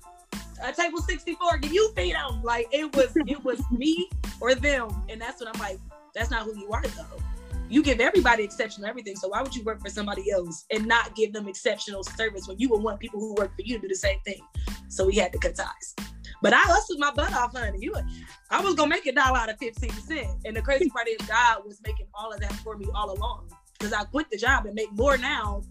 a 0.63 0.73
table 0.73 1.01
64, 1.01 1.59
can 1.59 1.73
you 1.73 1.93
feed 1.97 2.15
them? 2.15 2.43
Like 2.43 2.69
it 2.73 2.95
was 2.95 3.13
it 3.17 3.43
was 3.45 3.63
me 3.71 4.09
or 4.41 4.55
them. 4.55 4.89
And 5.09 5.21
that's 5.21 5.41
what 5.41 5.55
I'm 5.55 5.61
like, 5.61 5.79
that's 6.15 6.31
not 6.31 6.43
who 6.43 6.59
you 6.59 6.71
are 6.71 6.83
though. 6.83 7.23
You 7.69 7.85
give 7.85 8.01
everybody 8.01 8.43
exceptional 8.43 8.89
everything. 8.89 9.15
So 9.15 9.29
why 9.29 9.43
would 9.43 9.55
you 9.55 9.63
work 9.63 9.81
for 9.81 9.91
somebody 9.91 10.31
else 10.33 10.65
and 10.73 10.87
not 10.87 11.15
give 11.15 11.33
them 11.33 11.47
exceptional 11.47 12.03
service 12.03 12.49
when 12.49 12.59
you 12.59 12.69
would 12.71 12.83
want 12.83 12.99
people 12.99 13.21
who 13.21 13.35
work 13.35 13.55
for 13.55 13.63
you 13.63 13.77
to 13.77 13.83
do 13.83 13.89
the 13.89 13.95
same 13.95 14.19
thing? 14.25 14.41
So 14.89 15.07
we 15.07 15.15
had 15.15 15.33
to 15.33 15.39
cut 15.39 15.55
ties. 15.55 15.95
But 16.43 16.53
I 16.53 16.61
hustled 16.61 16.99
my 16.99 17.13
butt 17.13 17.33
off, 17.33 17.57
honey. 17.57 17.79
You, 17.81 17.95
I 18.51 18.61
was 18.61 18.75
gonna 18.75 18.89
make 18.89 19.07
a 19.07 19.13
dollar 19.13 19.39
out 19.39 19.51
of 19.51 19.59
15%. 19.59 20.41
And 20.45 20.57
the 20.57 20.63
crazy 20.63 20.89
part 20.91 21.07
is 21.07 21.19
God 21.29 21.65
was 21.65 21.81
making 21.87 22.07
all 22.15 22.33
of 22.33 22.41
that 22.41 22.53
for 22.55 22.77
me 22.77 22.87
all 22.95 23.13
along. 23.13 23.51
Because 23.79 23.93
I 23.93 24.05
quit 24.05 24.31
the 24.31 24.37
job 24.37 24.67
and 24.67 24.75
make 24.75 24.93
more 24.93 25.17
now 25.17 25.63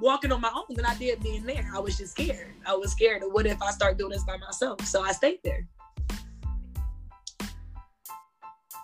walking 0.00 0.32
on 0.32 0.40
my 0.40 0.50
own 0.54 0.74
than 0.74 0.84
I 0.84 0.96
did 0.96 1.22
being 1.22 1.44
there. 1.44 1.68
I 1.74 1.78
was 1.78 1.96
just 1.96 2.12
scared. 2.12 2.54
I 2.66 2.74
was 2.74 2.92
scared 2.92 3.22
of 3.22 3.32
what 3.32 3.46
if 3.46 3.60
I 3.62 3.70
start 3.70 3.98
doing 3.98 4.12
this 4.12 4.24
by 4.24 4.36
myself. 4.36 4.84
So 4.86 5.02
I 5.02 5.12
stayed 5.12 5.40
there. 5.44 5.66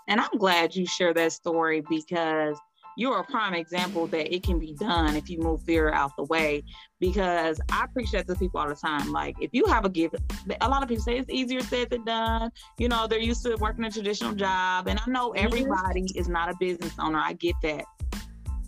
And 0.09 0.20
I'm 0.20 0.37
glad 0.38 0.75
you 0.75 0.87
share 0.87 1.14
that 1.14 1.33
story 1.33 1.83
because 1.88 2.59
you're 2.96 3.20
a 3.20 3.25
prime 3.25 3.55
example 3.55 4.07
that 4.09 4.35
it 4.35 4.42
can 4.42 4.59
be 4.59 4.75
done 4.75 5.16
if 5.16 5.31
you 5.31 5.38
move 5.38 5.62
fear 5.62 5.90
out 5.92 6.14
the 6.16 6.25
way. 6.25 6.62
Because 7.01 7.61
I 7.70 7.87
preach 7.92 8.11
that 8.12 8.27
to 8.27 8.35
people 8.35 8.61
all 8.61 8.68
the 8.68 8.75
time. 8.75 9.11
Like, 9.12 9.37
if 9.40 9.51
you 9.53 9.64
have 9.66 9.85
a 9.85 9.88
gift, 9.88 10.16
a 10.61 10.68
lot 10.68 10.83
of 10.83 10.88
people 10.88 11.03
say 11.03 11.18
it's 11.18 11.31
easier 11.31 11.61
said 11.61 11.90
than 11.90 12.05
done. 12.05 12.51
You 12.79 12.88
know, 12.88 13.07
they're 13.07 13.18
used 13.18 13.42
to 13.44 13.57
working 13.57 13.85
a 13.85 13.90
traditional 13.90 14.35
job. 14.35 14.88
And 14.88 14.98
I 14.98 15.11
know 15.11 15.31
mm-hmm. 15.31 15.46
everybody 15.46 16.07
is 16.14 16.29
not 16.29 16.51
a 16.51 16.55
business 16.61 16.92
owner. 16.98 17.18
I 17.18 17.33
get 17.35 17.55
that 17.62 17.85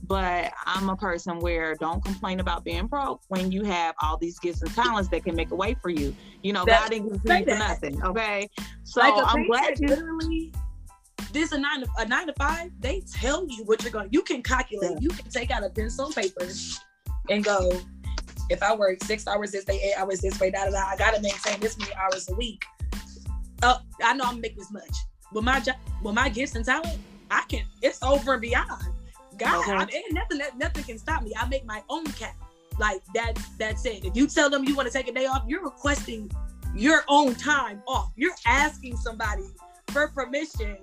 but 0.06 0.52
I'm 0.66 0.88
a 0.88 0.96
person 0.96 1.38
where 1.38 1.74
don't 1.74 2.04
complain 2.04 2.40
about 2.40 2.64
being 2.64 2.86
broke 2.86 3.22
when 3.28 3.50
you 3.52 3.64
have 3.64 3.94
all 4.02 4.16
these 4.16 4.38
gifts 4.38 4.62
and 4.62 4.74
talents 4.74 5.08
that 5.10 5.24
can 5.24 5.34
make 5.34 5.50
a 5.50 5.56
way 5.56 5.74
for 5.80 5.90
you. 5.90 6.14
You 6.42 6.52
know, 6.52 6.64
God 6.64 6.90
didn't 6.90 7.24
give 7.24 7.38
you 7.38 7.44
for 7.44 7.58
nothing. 7.58 8.02
Okay. 8.02 8.48
So 8.82 9.00
like 9.00 9.14
I'm 9.16 9.46
glad 9.46 9.80
you 9.80 9.88
literally 9.88 10.52
this 11.32 11.52
a 11.52 11.58
nine 11.58 11.80
to 11.80 11.88
a 11.98 12.06
nine 12.06 12.26
to 12.28 12.32
five, 12.34 12.70
they 12.80 13.00
tell 13.00 13.46
you 13.48 13.64
what 13.64 13.82
you're 13.82 13.92
going. 13.92 14.08
You 14.10 14.22
can 14.22 14.42
calculate. 14.42 14.92
Yeah. 14.92 14.98
You 15.00 15.08
can 15.10 15.28
take 15.30 15.50
out 15.50 15.64
a 15.64 15.68
pencil 15.68 16.06
and 16.06 16.14
paper 16.14 16.46
and 17.28 17.44
go, 17.44 17.72
if 18.50 18.62
I 18.62 18.74
work 18.74 19.02
six 19.02 19.26
hours 19.26 19.52
this 19.52 19.64
day, 19.64 19.80
eight 19.82 19.94
hours 19.98 20.20
this 20.20 20.38
way, 20.38 20.50
da 20.50 20.64
da 20.64 20.70
da, 20.70 20.84
I 20.86 20.96
gotta 20.96 21.20
maintain 21.20 21.60
this 21.60 21.78
many 21.78 21.94
hours 21.94 22.28
a 22.28 22.34
week. 22.34 22.64
Oh, 23.62 23.78
I 24.02 24.14
know 24.14 24.24
I'm 24.26 24.40
making 24.40 24.58
this 24.58 24.70
much. 24.70 24.96
With 25.32 25.44
my 25.44 25.60
job, 25.60 25.76
with 26.02 26.14
my 26.14 26.28
gifts 26.28 26.54
and 26.54 26.64
talent, 26.64 26.98
I 27.30 27.44
can. 27.48 27.64
It's 27.82 28.02
over 28.02 28.34
and 28.34 28.42
beyond. 28.42 28.84
God, 29.38 29.60
okay. 29.60 29.72
I 29.72 29.86
mean, 29.86 30.02
nothing 30.12 30.40
nothing 30.56 30.84
can 30.84 30.98
stop 30.98 31.22
me. 31.22 31.32
I 31.38 31.48
make 31.48 31.64
my 31.64 31.82
own 31.88 32.04
cap. 32.04 32.34
Like 32.78 33.02
that. 33.14 33.38
That's 33.56 33.86
it. 33.86 34.04
If 34.04 34.16
you 34.16 34.26
tell 34.26 34.50
them 34.50 34.64
you 34.64 34.74
want 34.74 34.88
to 34.88 34.92
take 34.92 35.06
a 35.06 35.12
day 35.12 35.26
off, 35.26 35.44
you're 35.46 35.62
requesting 35.62 36.28
your 36.74 37.04
own 37.08 37.36
time 37.36 37.82
off. 37.86 38.10
You're 38.16 38.34
asking 38.46 38.96
somebody 38.96 39.44
for 39.88 40.08
permission 40.08 40.78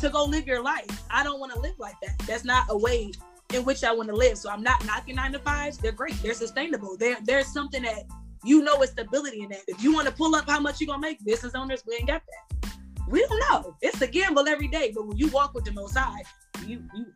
to 0.00 0.08
go 0.08 0.24
live 0.24 0.46
your 0.46 0.62
life. 0.62 1.04
I 1.10 1.22
don't 1.22 1.38
want 1.38 1.52
to 1.52 1.60
live 1.60 1.78
like 1.78 1.94
that. 2.02 2.18
That's 2.26 2.44
not 2.44 2.66
a 2.68 2.76
way 2.76 3.12
in 3.52 3.64
which 3.64 3.84
I 3.84 3.92
want 3.92 4.08
to 4.08 4.14
live. 4.14 4.38
So 4.38 4.50
I'm 4.50 4.62
not 4.62 4.84
knocking 4.86 5.16
nine 5.16 5.32
to 5.32 5.38
fives. 5.38 5.78
They're 5.78 5.92
great. 5.92 6.20
They're 6.22 6.34
sustainable. 6.34 6.96
There, 6.96 7.16
there's 7.22 7.46
something 7.46 7.82
that 7.82 8.04
you 8.42 8.62
know 8.62 8.82
is 8.82 8.90
stability 8.90 9.42
in 9.42 9.50
that. 9.50 9.62
If 9.68 9.82
you 9.82 9.94
want 9.94 10.08
to 10.08 10.12
pull 10.12 10.34
up 10.34 10.48
how 10.48 10.60
much 10.60 10.80
you're 10.80 10.88
gonna 10.88 11.00
make, 11.00 11.24
business 11.24 11.54
owners, 11.54 11.84
we 11.86 11.94
ain't 11.94 12.08
got 12.08 12.22
that. 12.26 12.74
We 13.08 13.24
don't 13.26 13.40
know. 13.50 13.76
It's 13.82 14.00
a 14.02 14.06
gamble 14.06 14.48
every 14.48 14.68
day. 14.68 14.92
But 14.94 15.06
when 15.06 15.16
you 15.16 15.28
walk 15.28 15.54
with 15.54 15.64
the 15.64 15.72
most 15.72 15.96
high, 15.96 16.22
you 16.66 16.82
you 16.94 17.06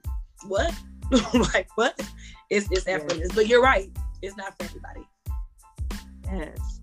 what? 0.47 0.75
like 1.55 1.69
what? 1.77 2.01
It's 2.51 2.71
it's 2.71 2.87
effortless. 2.87 3.29
Yes. 3.29 3.35
But 3.35 3.47
you're 3.47 3.63
right. 3.63 3.91
It's 4.23 4.37
not 4.37 4.57
for 4.59 4.65
everybody. 4.65 5.01
Yes. 6.33 6.81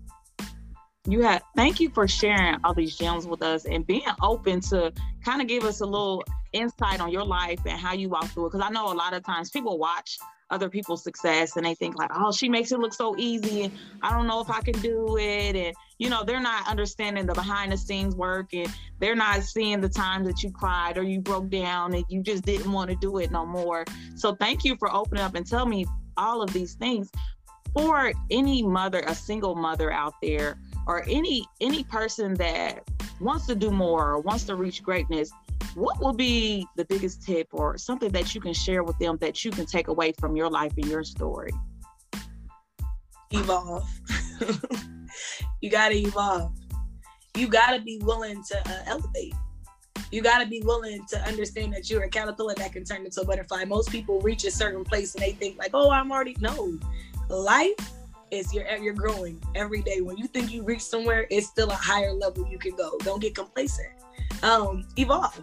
You 1.08 1.22
have 1.22 1.42
thank 1.54 1.78
you 1.78 1.88
for 1.90 2.08
sharing 2.08 2.56
all 2.64 2.74
these 2.74 2.96
gems 2.96 3.26
with 3.26 3.42
us 3.42 3.64
and 3.64 3.86
being 3.86 4.02
open 4.22 4.60
to 4.62 4.92
kind 5.24 5.40
of 5.40 5.46
give 5.46 5.64
us 5.64 5.80
a 5.80 5.86
little 5.86 6.24
insight 6.52 7.00
on 7.00 7.12
your 7.12 7.24
life 7.24 7.60
and 7.66 7.78
how 7.78 7.92
you 7.92 8.08
walk 8.08 8.26
through 8.26 8.46
it. 8.46 8.52
Because 8.52 8.66
I 8.66 8.70
know 8.70 8.92
a 8.92 8.94
lot 8.94 9.12
of 9.12 9.24
times 9.24 9.50
people 9.50 9.78
watch 9.78 10.18
other 10.50 10.68
people's 10.68 11.02
success 11.02 11.56
and 11.56 11.66
they 11.66 11.74
think 11.74 11.96
like, 11.96 12.10
oh, 12.14 12.32
she 12.32 12.48
makes 12.48 12.72
it 12.72 12.78
look 12.78 12.94
so 12.94 13.16
easy. 13.18 13.70
I 14.02 14.10
don't 14.10 14.26
know 14.26 14.40
if 14.40 14.50
I 14.50 14.60
can 14.60 14.80
do 14.80 15.16
it. 15.18 15.56
And 15.56 15.76
you 15.98 16.10
know, 16.10 16.24
they're 16.24 16.40
not 16.40 16.68
understanding 16.68 17.26
the 17.26 17.34
behind 17.34 17.72
the 17.72 17.76
scenes 17.76 18.14
work 18.14 18.52
and 18.52 18.68
they're 18.98 19.16
not 19.16 19.42
seeing 19.42 19.80
the 19.80 19.88
times 19.88 20.26
that 20.26 20.42
you 20.42 20.50
cried 20.50 20.98
or 20.98 21.02
you 21.02 21.20
broke 21.20 21.48
down 21.48 21.94
and 21.94 22.04
you 22.08 22.22
just 22.22 22.44
didn't 22.44 22.70
want 22.70 22.90
to 22.90 22.96
do 22.96 23.18
it 23.18 23.30
no 23.30 23.46
more. 23.46 23.84
So 24.14 24.34
thank 24.34 24.64
you 24.64 24.76
for 24.76 24.92
opening 24.92 25.22
up 25.22 25.34
and 25.34 25.46
tell 25.46 25.66
me 25.66 25.86
all 26.16 26.42
of 26.42 26.52
these 26.52 26.74
things. 26.74 27.10
For 27.74 28.12
any 28.30 28.62
mother, 28.62 29.00
a 29.06 29.14
single 29.14 29.54
mother 29.54 29.92
out 29.92 30.14
there, 30.22 30.58
or 30.86 31.04
any 31.08 31.44
any 31.60 31.84
person 31.84 32.34
that 32.34 32.88
wants 33.20 33.46
to 33.46 33.54
do 33.54 33.70
more 33.70 34.12
or 34.12 34.20
wants 34.20 34.44
to 34.44 34.54
reach 34.54 34.82
greatness, 34.82 35.30
what 35.74 36.00
will 36.00 36.14
be 36.14 36.66
the 36.76 36.84
biggest 36.86 37.22
tip 37.22 37.48
or 37.52 37.76
something 37.76 38.10
that 38.12 38.34
you 38.34 38.40
can 38.40 38.54
share 38.54 38.82
with 38.82 38.98
them 38.98 39.18
that 39.20 39.44
you 39.44 39.50
can 39.50 39.66
take 39.66 39.88
away 39.88 40.12
from 40.12 40.36
your 40.36 40.48
life 40.48 40.72
and 40.76 40.86
your 40.86 41.04
story? 41.04 41.50
Evolve. 43.30 43.86
you 45.60 45.70
got 45.70 45.88
to 45.88 45.96
evolve. 45.96 46.52
You 47.36 47.48
got 47.48 47.72
to 47.72 47.80
be 47.80 47.98
willing 48.02 48.42
to 48.44 48.58
uh, 48.68 48.82
elevate. 48.86 49.34
You 50.12 50.22
got 50.22 50.42
to 50.42 50.46
be 50.46 50.62
willing 50.62 51.04
to 51.08 51.20
understand 51.26 51.72
that 51.74 51.90
you're 51.90 52.04
a 52.04 52.08
caterpillar 52.08 52.54
that 52.54 52.72
can 52.72 52.84
turn 52.84 53.04
into 53.04 53.20
a 53.20 53.24
butterfly. 53.24 53.64
Most 53.64 53.90
people 53.90 54.20
reach 54.20 54.44
a 54.44 54.50
certain 54.50 54.84
place 54.84 55.14
and 55.14 55.22
they 55.22 55.32
think 55.32 55.58
like, 55.58 55.70
"Oh, 55.74 55.90
I'm 55.90 56.12
already." 56.12 56.36
No, 56.40 56.78
life 57.28 57.74
is 58.30 58.52
you're 58.54 58.66
you're 58.76 58.94
growing 58.94 59.40
every 59.54 59.82
day. 59.82 60.00
When 60.00 60.16
you 60.16 60.26
think 60.28 60.52
you 60.52 60.62
reach 60.62 60.82
somewhere, 60.82 61.26
it's 61.30 61.48
still 61.48 61.70
a 61.70 61.74
higher 61.74 62.12
level 62.12 62.46
you 62.48 62.58
can 62.58 62.76
go. 62.76 62.96
Don't 63.00 63.20
get 63.20 63.34
complacent. 63.34 63.88
Um, 64.42 64.86
evolve. 64.96 65.42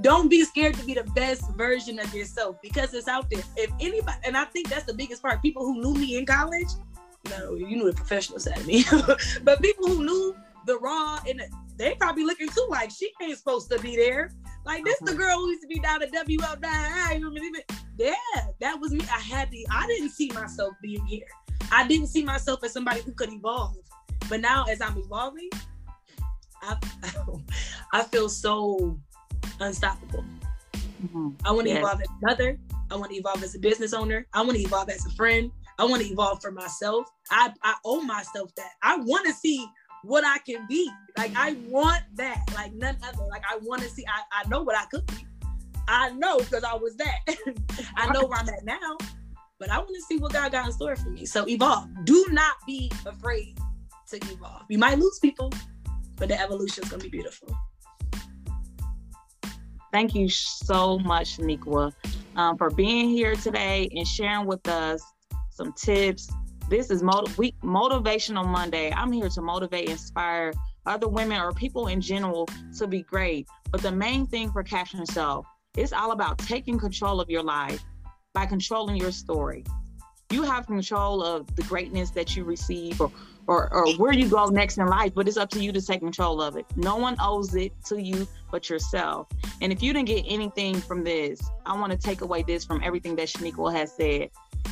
Don't 0.00 0.28
be 0.28 0.44
scared 0.44 0.74
to 0.74 0.84
be 0.84 0.94
the 0.94 1.04
best 1.04 1.50
version 1.56 1.98
of 1.98 2.14
yourself 2.14 2.56
because 2.62 2.94
it's 2.94 3.08
out 3.08 3.28
there. 3.30 3.42
If 3.56 3.72
anybody, 3.80 4.18
and 4.24 4.36
I 4.36 4.44
think 4.44 4.68
that's 4.68 4.84
the 4.84 4.94
biggest 4.94 5.22
part. 5.22 5.42
People 5.42 5.64
who 5.64 5.80
knew 5.80 5.94
me 5.94 6.18
in 6.18 6.26
college, 6.26 6.68
no, 7.30 7.54
you 7.54 7.66
knew 7.66 7.90
the 7.90 7.96
professional 7.96 8.38
side 8.38 8.58
of 8.58 8.66
me, 8.66 8.84
but 9.42 9.62
people 9.62 9.88
who 9.88 10.04
knew 10.04 10.36
the 10.66 10.78
raw 10.78 11.18
and 11.26 11.40
the, 11.40 11.48
they 11.76 11.94
probably 11.94 12.24
looking 12.24 12.48
too 12.48 12.66
like 12.68 12.90
she 12.90 13.10
ain't 13.22 13.38
supposed 13.38 13.70
to 13.70 13.78
be 13.80 13.96
there. 13.96 14.30
Like 14.64 14.84
this, 14.84 14.98
the 15.00 15.14
girl 15.14 15.38
who 15.38 15.48
used 15.48 15.62
to 15.62 15.68
be 15.68 15.78
down 15.78 16.02
at 16.02 16.12
WL9. 16.12 17.62
Yeah, 17.96 18.14
that 18.60 18.78
was 18.78 18.92
me. 18.92 19.00
I 19.00 19.18
had 19.18 19.50
the. 19.50 19.66
I 19.70 19.86
didn't 19.86 20.10
see 20.10 20.30
myself 20.32 20.74
being 20.82 21.04
here. 21.06 21.26
I 21.72 21.86
didn't 21.86 22.08
see 22.08 22.22
myself 22.22 22.62
as 22.64 22.72
somebody 22.72 23.00
who 23.00 23.12
could 23.12 23.32
evolve. 23.32 23.76
But 24.28 24.40
now, 24.40 24.64
as 24.64 24.80
I'm 24.80 24.96
evolving, 24.98 25.48
I 26.62 26.76
I 27.92 28.02
feel 28.02 28.28
so 28.28 28.98
unstoppable. 29.60 30.24
Mm-hmm. 30.74 31.30
I 31.44 31.52
want 31.52 31.66
to 31.66 31.72
yes. 31.72 31.78
evolve 31.78 32.00
as 32.02 32.08
a 32.08 32.26
mother. 32.26 32.58
I 32.90 32.96
want 32.96 33.10
to 33.12 33.16
evolve 33.16 33.42
as 33.42 33.54
a 33.54 33.58
business 33.58 33.92
owner. 33.92 34.26
I 34.34 34.42
want 34.42 34.56
to 34.56 34.62
evolve 34.62 34.88
as 34.90 35.06
a 35.06 35.10
friend. 35.10 35.50
I 35.78 35.84
want 35.84 36.02
to 36.02 36.08
evolve 36.08 36.42
for 36.42 36.50
myself. 36.50 37.06
I, 37.30 37.52
I 37.62 37.74
owe 37.84 38.00
myself 38.00 38.52
that. 38.56 38.72
I 38.82 38.96
want 38.96 39.26
to 39.26 39.32
see 39.32 39.64
what 40.02 40.24
I 40.24 40.38
can 40.38 40.66
be. 40.68 40.90
Like 41.16 41.32
I 41.36 41.56
want 41.68 42.02
that. 42.16 42.42
Like 42.54 42.72
none 42.74 42.96
other. 43.02 43.24
Like 43.30 43.44
I 43.48 43.58
want 43.58 43.82
to 43.82 43.88
see. 43.88 44.04
I, 44.06 44.42
I 44.44 44.48
know 44.48 44.62
what 44.62 44.76
I 44.76 44.86
could 44.86 45.06
be. 45.06 45.26
I 45.86 46.10
know 46.10 46.38
because 46.38 46.64
I 46.64 46.74
was 46.74 46.96
that. 46.96 47.18
I 47.96 48.12
know 48.12 48.26
where 48.26 48.38
I'm 48.38 48.48
at 48.48 48.64
now. 48.64 48.96
But 49.58 49.70
I 49.70 49.78
want 49.78 49.94
to 49.94 50.02
see 50.02 50.18
what 50.18 50.32
God 50.32 50.52
got 50.52 50.66
in 50.66 50.72
store 50.72 50.96
for 50.96 51.10
me. 51.10 51.26
So 51.26 51.48
evolve. 51.48 51.88
Do 52.04 52.26
not 52.30 52.56
be 52.66 52.90
afraid 53.06 53.58
to 54.10 54.16
evolve. 54.16 54.62
You 54.68 54.78
might 54.78 54.98
lose 54.98 55.18
people, 55.20 55.52
but 56.16 56.28
the 56.28 56.40
evolution 56.40 56.84
is 56.84 56.90
gonna 56.90 57.02
be 57.02 57.08
beautiful. 57.08 57.56
Thank 59.92 60.14
you 60.14 60.28
so 60.28 60.98
much, 60.98 61.38
Shaneque, 61.38 61.92
um, 62.36 62.58
for 62.58 62.70
being 62.70 63.08
here 63.08 63.34
today 63.36 63.88
and 63.92 64.06
sharing 64.06 64.46
with 64.46 64.66
us 64.68 65.02
some 65.58 65.72
tips. 65.72 66.30
This 66.70 66.90
is 66.90 67.02
motiv- 67.02 67.36
week, 67.36 67.56
Motivational 67.62 68.46
Monday. 68.46 68.92
I'm 68.92 69.12
here 69.12 69.28
to 69.28 69.42
motivate, 69.42 69.90
inspire 69.90 70.52
other 70.86 71.08
women 71.08 71.40
or 71.40 71.52
people 71.52 71.88
in 71.88 72.00
general 72.00 72.48
to 72.78 72.86
be 72.86 73.02
great. 73.02 73.48
But 73.70 73.82
the 73.82 73.92
main 73.92 74.26
thing 74.26 74.50
for 74.52 74.62
Capture 74.62 74.98
Yourself, 74.98 75.46
it's 75.76 75.92
all 75.92 76.12
about 76.12 76.38
taking 76.38 76.78
control 76.78 77.20
of 77.20 77.28
your 77.28 77.42
life 77.42 77.84
by 78.32 78.46
controlling 78.46 78.96
your 78.96 79.12
story. 79.12 79.64
You 80.30 80.42
have 80.42 80.66
control 80.66 81.22
of 81.22 81.54
the 81.56 81.62
greatness 81.62 82.10
that 82.10 82.36
you 82.36 82.44
receive 82.44 83.00
or 83.00 83.10
or, 83.48 83.72
or 83.72 83.94
where 83.94 84.12
you 84.12 84.28
go 84.28 84.44
next 84.46 84.76
in 84.76 84.86
life, 84.86 85.14
but 85.14 85.26
it's 85.26 85.38
up 85.38 85.48
to 85.50 85.58
you 85.58 85.72
to 85.72 85.80
take 85.80 86.00
control 86.00 86.42
of 86.42 86.56
it. 86.56 86.66
No 86.76 86.96
one 86.96 87.16
owes 87.18 87.54
it 87.54 87.72
to 87.86 88.00
you 88.00 88.28
but 88.50 88.68
yourself. 88.68 89.26
And 89.62 89.72
if 89.72 89.82
you 89.82 89.94
didn't 89.94 90.06
get 90.06 90.26
anything 90.28 90.78
from 90.82 91.02
this, 91.02 91.40
I 91.64 91.72
want 91.80 91.90
to 91.92 91.98
take 91.98 92.20
away 92.20 92.42
this 92.42 92.66
from 92.66 92.82
everything 92.84 93.16
that 93.16 93.28
Shaneque 93.28 93.72
has 93.72 93.96
said. 93.96 94.28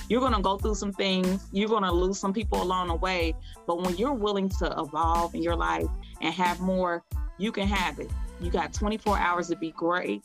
You're 0.09 0.21
going 0.21 0.35
to 0.35 0.41
go 0.41 0.57
through 0.57 0.77
some 0.77 0.93
things, 0.93 1.47
you're 1.53 1.69
going 1.69 1.83
to 1.83 1.93
lose 1.93 2.19
some 2.19 2.33
people 2.33 2.63
along 2.63 2.89
the 2.89 2.95
way, 2.95 3.35
but 3.67 3.83
when 3.83 3.97
you're 3.97 4.15
willing 4.15 4.49
to 4.51 4.75
evolve 4.79 5.35
in 5.35 5.43
your 5.43 5.57
life 5.57 5.89
and 6.21 6.33
have 6.33 6.61
more, 6.61 7.05
you 7.39 7.53
can 7.53 7.67
have 7.67 7.99
it. 7.99 8.11
You 8.41 8.51
got 8.51 8.73
24 8.73 9.19
hours 9.19 9.49
to 9.49 9.57
be 9.57 9.73
great. 9.73 10.23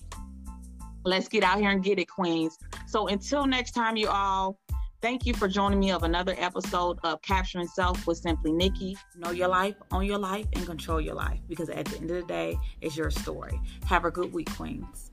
Let's 1.03 1.27
get 1.27 1.43
out 1.43 1.59
here 1.59 1.71
and 1.71 1.83
get 1.83 1.97
it, 1.97 2.05
Queens. 2.05 2.57
So 2.87 3.07
until 3.07 3.47
next 3.47 3.71
time, 3.71 3.97
you 3.97 4.07
all, 4.07 4.57
Thank 5.01 5.25
you 5.25 5.33
for 5.33 5.47
joining 5.47 5.79
me 5.79 5.89
of 5.89 6.03
another 6.03 6.35
episode 6.37 6.99
of 7.03 7.23
Capturing 7.23 7.65
Self 7.65 8.05
with 8.05 8.19
Simply 8.19 8.51
Nikki. 8.51 8.95
Know 9.17 9.31
your 9.31 9.47
life, 9.47 9.73
own 9.91 10.05
your 10.05 10.19
life, 10.19 10.45
and 10.53 10.63
control 10.63 11.01
your 11.01 11.15
life 11.15 11.39
because 11.49 11.69
at 11.69 11.85
the 11.85 11.97
end 11.97 12.11
of 12.11 12.17
the 12.17 12.27
day, 12.27 12.55
it's 12.81 12.95
your 12.95 13.09
story. 13.09 13.59
Have 13.87 14.05
a 14.05 14.11
good 14.11 14.31
week, 14.31 14.55
Queens. 14.55 15.09